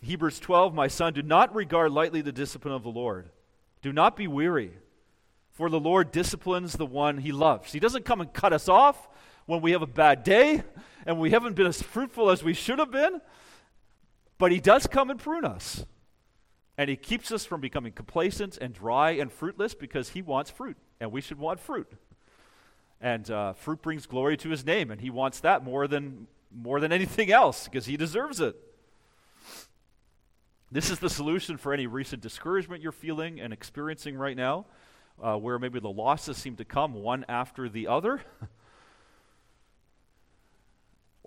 Hebrews 0.01 0.39
12, 0.39 0.73
my 0.73 0.87
son, 0.87 1.13
do 1.13 1.21
not 1.21 1.53
regard 1.53 1.91
lightly 1.91 2.21
the 2.21 2.31
discipline 2.31 2.73
of 2.73 2.83
the 2.83 2.89
Lord. 2.89 3.29
Do 3.81 3.91
not 3.91 4.15
be 4.15 4.27
weary, 4.27 4.71
for 5.51 5.69
the 5.69 5.79
Lord 5.79 6.11
disciplines 6.11 6.73
the 6.73 6.85
one 6.85 7.17
he 7.17 7.33
loves. 7.33 7.73
He 7.73 7.79
doesn't 7.79 8.05
come 8.05 8.21
and 8.21 8.31
cut 8.31 8.53
us 8.53 8.69
off 8.69 9.09
when 9.49 9.61
we 9.61 9.71
have 9.71 9.81
a 9.81 9.87
bad 9.87 10.23
day 10.23 10.61
and 11.07 11.19
we 11.19 11.31
haven't 11.31 11.55
been 11.55 11.65
as 11.65 11.81
fruitful 11.81 12.29
as 12.29 12.43
we 12.43 12.53
should 12.53 12.77
have 12.77 12.91
been. 12.91 13.19
But 14.37 14.51
He 14.51 14.59
does 14.59 14.85
come 14.85 15.09
and 15.09 15.19
prune 15.19 15.43
us. 15.43 15.85
And 16.77 16.87
He 16.87 16.95
keeps 16.95 17.31
us 17.31 17.45
from 17.45 17.59
becoming 17.59 17.91
complacent 17.91 18.59
and 18.59 18.75
dry 18.75 19.11
and 19.11 19.31
fruitless 19.31 19.73
because 19.73 20.09
He 20.09 20.21
wants 20.21 20.51
fruit, 20.51 20.77
and 20.99 21.11
we 21.11 21.19
should 21.19 21.39
want 21.39 21.59
fruit. 21.59 21.91
And 23.01 23.29
uh, 23.31 23.53
fruit 23.53 23.81
brings 23.81 24.05
glory 24.05 24.37
to 24.37 24.49
His 24.49 24.63
name, 24.63 24.91
and 24.91 25.01
He 25.01 25.09
wants 25.09 25.39
that 25.39 25.63
more 25.63 25.87
than, 25.87 26.27
more 26.55 26.79
than 26.79 26.91
anything 26.91 27.31
else 27.31 27.65
because 27.65 27.87
He 27.87 27.97
deserves 27.97 28.39
it. 28.39 28.55
This 30.71 30.91
is 30.91 30.99
the 30.99 31.09
solution 31.09 31.57
for 31.57 31.73
any 31.73 31.87
recent 31.87 32.21
discouragement 32.21 32.83
you're 32.83 32.91
feeling 32.91 33.39
and 33.39 33.51
experiencing 33.51 34.15
right 34.15 34.37
now, 34.37 34.67
uh, 35.19 35.37
where 35.37 35.57
maybe 35.57 35.79
the 35.79 35.89
losses 35.89 36.37
seem 36.37 36.55
to 36.57 36.65
come 36.65 36.93
one 36.93 37.25
after 37.27 37.67
the 37.67 37.87
other. 37.87 38.21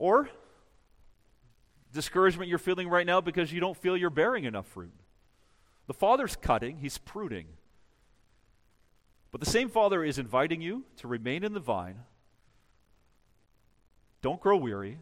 Or 0.03 0.29
discouragement 1.93 2.49
you're 2.49 2.59
feeling 2.59 2.89
right 2.89 3.07
now 3.07 3.21
because 3.21 3.53
you 3.53 3.61
don't 3.61 3.77
feel 3.77 3.97
you're 3.97 4.11
bearing 4.11 4.43
enough 4.43 4.67
fruit. 4.67 4.91
The 5.87 5.95
Father's 5.95 6.35
cutting, 6.35 6.79
He's 6.79 6.99
pruning. 6.99 7.47
But 9.31 9.39
the 9.39 9.47
same 9.47 9.69
Father 9.69 10.03
is 10.03 10.19
inviting 10.19 10.61
you 10.61 10.83
to 10.97 11.07
remain 11.07 11.45
in 11.45 11.53
the 11.53 11.61
vine. 11.61 12.01
Don't 14.23 14.41
grow 14.41 14.57
weary. 14.57 14.99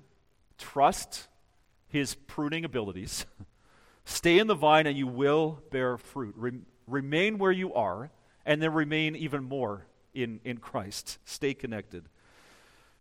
Trust 0.58 1.28
His 1.88 2.14
pruning 2.14 2.66
abilities. 2.66 3.24
Stay 4.04 4.38
in 4.38 4.48
the 4.48 4.54
vine 4.54 4.86
and 4.86 4.98
you 4.98 5.06
will 5.06 5.62
bear 5.70 5.96
fruit. 5.96 6.36
remain 6.86 7.38
where 7.38 7.52
you 7.52 7.72
are 7.72 8.10
and 8.44 8.60
then 8.60 8.74
remain 8.74 9.16
even 9.16 9.44
more 9.44 9.86
in, 10.12 10.40
in 10.44 10.58
Christ. 10.58 11.16
Stay 11.24 11.54
connected 11.54 12.04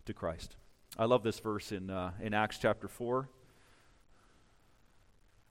to 0.05 0.13
Christ. 0.13 0.55
I 0.97 1.05
love 1.05 1.23
this 1.23 1.39
verse 1.39 1.71
in, 1.71 1.89
uh, 1.89 2.11
in 2.21 2.33
Acts 2.33 2.57
chapter 2.57 2.87
4, 2.87 3.29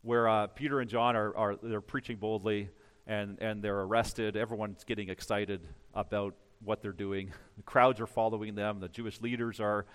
where 0.03 0.29
uh, 0.29 0.47
Peter 0.49 0.81
and 0.81 0.91
John 0.91 1.17
are, 1.17 1.35
are 1.37 1.57
they're 1.63 1.81
preaching 1.81 2.17
boldly 2.17 2.69
and, 3.07 3.39
and 3.41 3.63
they're 3.63 3.81
arrested. 3.81 4.37
Everyone's 4.37 4.85
getting 4.85 5.09
excited 5.09 5.61
about 5.95 6.35
what 6.65 6.83
they're 6.83 6.93
doing. 6.93 7.33
The 7.57 7.63
crowds 7.63 8.01
are 8.01 8.07
following 8.07 8.55
them. 8.55 8.81
The 8.81 8.89
Jewish 8.89 9.21
leaders 9.21 9.61
are, 9.61 9.87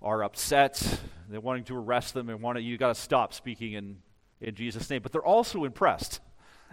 are 0.00 0.22
upset. 0.22 1.00
They're 1.28 1.40
wanting 1.40 1.64
to 1.64 1.76
arrest 1.76 2.14
them 2.14 2.28
and 2.28 2.40
want 2.40 2.62
you 2.62 2.78
got 2.78 2.94
to 2.94 3.00
stop 3.00 3.34
speaking 3.34 3.72
in, 3.72 3.96
in 4.40 4.54
Jesus' 4.54 4.88
name. 4.88 5.02
But 5.02 5.12
they're 5.12 5.20
also 5.22 5.64
impressed. 5.64 6.20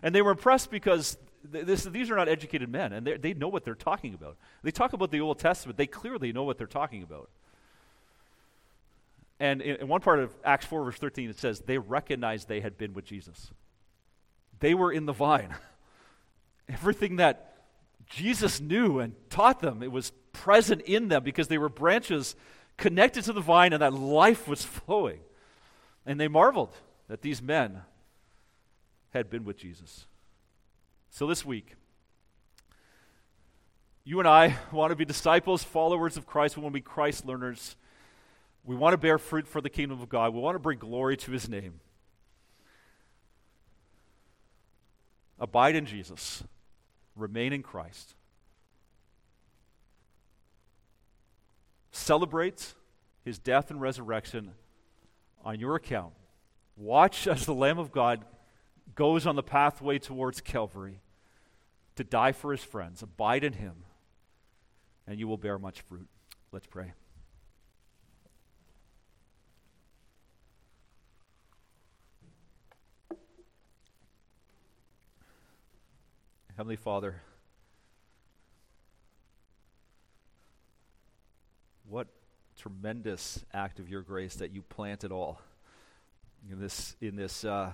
And 0.03 0.13
they 0.13 0.21
were 0.21 0.31
impressed 0.31 0.69
because 0.69 1.17
this, 1.43 1.83
these 1.83 2.11
are 2.11 2.15
not 2.15 2.29
educated 2.29 2.69
men, 2.69 2.93
and 2.93 3.05
they 3.05 3.33
know 3.33 3.47
what 3.47 3.65
they're 3.65 3.75
talking 3.75 4.13
about. 4.13 4.37
They 4.63 4.71
talk 4.71 4.93
about 4.93 5.11
the 5.11 5.21
Old 5.21 5.39
Testament, 5.39 5.77
they 5.77 5.87
clearly 5.87 6.31
know 6.31 6.43
what 6.43 6.57
they're 6.57 6.67
talking 6.67 7.03
about. 7.03 7.29
And 9.39 9.61
in, 9.61 9.77
in 9.77 9.87
one 9.87 10.01
part 10.01 10.19
of 10.19 10.33
Acts 10.43 10.65
4, 10.65 10.83
verse 10.83 10.97
13, 10.97 11.29
it 11.29 11.37
says, 11.37 11.59
they 11.61 11.77
recognized 11.77 12.47
they 12.47 12.61
had 12.61 12.77
been 12.77 12.93
with 12.93 13.05
Jesus. 13.05 13.51
They 14.59 14.73
were 14.73 14.91
in 14.91 15.05
the 15.05 15.13
vine. 15.13 15.53
Everything 16.69 17.17
that 17.17 17.57
Jesus 18.07 18.61
knew 18.61 18.99
and 18.99 19.13
taught 19.29 19.59
them, 19.59 19.83
it 19.83 19.91
was 19.91 20.11
present 20.31 20.81
in 20.81 21.09
them 21.09 21.23
because 21.23 21.47
they 21.47 21.57
were 21.57 21.69
branches 21.69 22.35
connected 22.77 23.23
to 23.25 23.33
the 23.33 23.41
vine 23.41 23.73
and 23.73 23.81
that 23.81 23.93
life 23.93 24.47
was 24.47 24.63
flowing. 24.63 25.19
And 26.05 26.19
they 26.19 26.27
marveled 26.27 26.73
that 27.07 27.21
these 27.21 27.41
men 27.41 27.81
had 29.13 29.29
been 29.29 29.43
with 29.43 29.57
Jesus. 29.57 30.05
So 31.09 31.27
this 31.27 31.45
week, 31.45 31.75
you 34.03 34.19
and 34.19 34.27
I 34.27 34.57
want 34.71 34.91
to 34.91 34.95
be 34.95 35.05
disciples, 35.05 35.63
followers 35.63 36.17
of 36.17 36.27
Christ. 36.27 36.57
We 36.57 36.63
want 36.63 36.73
to 36.73 36.77
be 36.77 36.81
Christ 36.81 37.25
learners. 37.25 37.75
We 38.65 38.75
want 38.75 38.93
to 38.93 38.97
bear 38.97 39.17
fruit 39.17 39.47
for 39.47 39.61
the 39.61 39.69
kingdom 39.69 40.01
of 40.01 40.09
God. 40.09 40.33
We 40.33 40.39
want 40.39 40.55
to 40.55 40.59
bring 40.59 40.79
glory 40.79 41.17
to 41.17 41.31
his 41.31 41.47
name. 41.47 41.79
Abide 45.39 45.75
in 45.75 45.85
Jesus, 45.85 46.43
remain 47.15 47.53
in 47.53 47.61
Christ. 47.61 48.15
Celebrate 51.91 52.73
his 53.23 53.37
death 53.37 53.69
and 53.69 53.79
resurrection 53.79 54.51
on 55.43 55.59
your 55.59 55.75
account. 55.75 56.13
Watch 56.77 57.27
as 57.27 57.45
the 57.45 57.53
Lamb 57.53 57.79
of 57.79 57.91
God 57.91 58.25
goes 58.95 59.27
on 59.27 59.35
the 59.35 59.43
pathway 59.43 59.99
towards 59.99 60.41
Calvary 60.41 60.99
to 61.95 62.03
die 62.03 62.31
for 62.31 62.51
his 62.51 62.63
friends. 62.63 63.01
Abide 63.01 63.43
in 63.43 63.53
him, 63.53 63.83
and 65.07 65.19
you 65.19 65.27
will 65.27 65.37
bear 65.37 65.59
much 65.59 65.81
fruit. 65.81 66.07
Let's 66.51 66.67
pray. 66.67 66.93
Heavenly 76.57 76.77
Father, 76.77 77.21
what 81.89 82.07
tremendous 82.57 83.43
act 83.53 83.79
of 83.79 83.89
your 83.89 84.01
grace 84.01 84.35
that 84.35 84.51
you 84.51 84.61
plant 84.61 85.03
it 85.03 85.11
all 85.11 85.41
in 86.49 86.59
this 86.59 86.95
in 87.01 87.17
this 87.17 87.43
uh, 87.43 87.73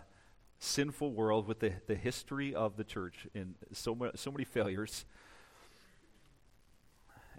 sinful 0.57 1.11
world 1.11 1.47
with 1.47 1.59
the, 1.59 1.73
the 1.87 1.95
history 1.95 2.55
of 2.55 2.77
the 2.77 2.83
church 2.83 3.27
and 3.33 3.55
so, 3.73 3.95
ma- 3.95 4.11
so 4.15 4.31
many 4.31 4.45
failures. 4.45 5.05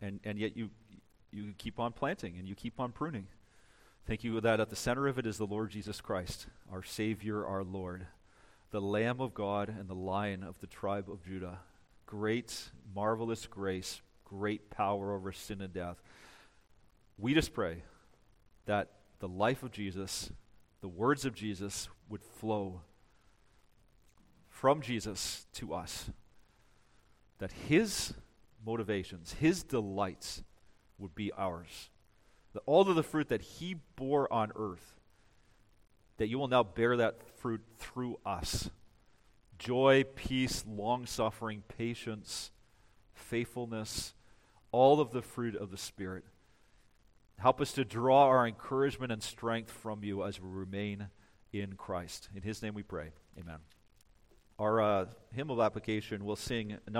And, 0.00 0.18
and 0.24 0.38
yet 0.38 0.56
you, 0.56 0.70
you 1.32 1.54
keep 1.56 1.78
on 1.78 1.92
planting 1.92 2.36
and 2.38 2.48
you 2.48 2.56
keep 2.56 2.80
on 2.80 2.90
pruning. 2.90 3.28
Thank 4.06 4.24
you 4.24 4.40
that 4.40 4.58
at 4.58 4.70
the 4.70 4.76
center 4.76 5.06
of 5.06 5.18
it 5.18 5.26
is 5.26 5.38
the 5.38 5.46
Lord 5.46 5.70
Jesus 5.70 6.00
Christ, 6.00 6.46
our 6.72 6.82
Savior, 6.82 7.46
our 7.46 7.62
Lord, 7.62 8.06
the 8.72 8.80
Lamb 8.80 9.20
of 9.20 9.34
God 9.34 9.68
and 9.68 9.86
the 9.86 9.94
Lion 9.94 10.42
of 10.42 10.58
the 10.60 10.66
tribe 10.66 11.08
of 11.10 11.24
Judah. 11.24 11.58
Great, 12.06 12.70
marvelous 12.94 13.46
grace, 13.46 14.00
great 14.24 14.70
power 14.70 15.14
over 15.14 15.30
sin 15.30 15.60
and 15.60 15.72
death. 15.72 16.02
We 17.18 17.34
just 17.34 17.52
pray 17.52 17.82
that 18.64 18.90
the 19.20 19.28
life 19.28 19.62
of 19.62 19.72
Jesus, 19.72 20.32
the 20.80 20.88
words 20.88 21.26
of 21.26 21.34
Jesus 21.34 21.88
would 22.08 22.22
flow 22.22 22.80
from 24.48 24.80
Jesus 24.80 25.46
to 25.54 25.74
us. 25.74 26.10
That 27.40 27.52
his 27.52 28.14
motivations, 28.64 29.34
his 29.38 29.62
delights 29.62 30.42
would 30.96 31.14
be 31.14 31.30
ours. 31.32 31.90
That 32.54 32.62
all 32.64 32.88
of 32.88 32.96
the 32.96 33.02
fruit 33.02 33.28
that 33.28 33.42
he 33.42 33.76
bore 33.96 34.32
on 34.32 34.50
earth, 34.56 34.94
that 36.18 36.28
you 36.28 36.38
will 36.38 36.48
now 36.48 36.62
bear 36.62 36.96
that 36.96 37.22
fruit 37.38 37.62
through 37.78 38.18
us. 38.24 38.70
Joy, 39.58 40.04
peace, 40.16 40.64
long 40.68 41.06
suffering, 41.06 41.62
patience, 41.68 42.50
faithfulness, 43.14 44.14
all 44.72 45.00
of 45.00 45.12
the 45.12 45.22
fruit 45.22 45.54
of 45.54 45.70
the 45.70 45.76
Spirit. 45.76 46.24
Help 47.38 47.60
us 47.60 47.72
to 47.72 47.84
draw 47.84 48.26
our 48.26 48.46
encouragement 48.46 49.12
and 49.12 49.22
strength 49.22 49.70
from 49.70 50.04
you 50.04 50.24
as 50.24 50.40
we 50.40 50.48
remain 50.48 51.08
in 51.52 51.74
Christ. 51.74 52.28
In 52.34 52.42
his 52.42 52.62
name 52.62 52.74
we 52.74 52.82
pray. 52.82 53.10
Amen. 53.38 53.58
Our 54.58 54.80
uh, 54.80 55.06
hymnal 55.34 55.62
application 55.62 56.24
we'll 56.24 56.36
sing 56.36 56.78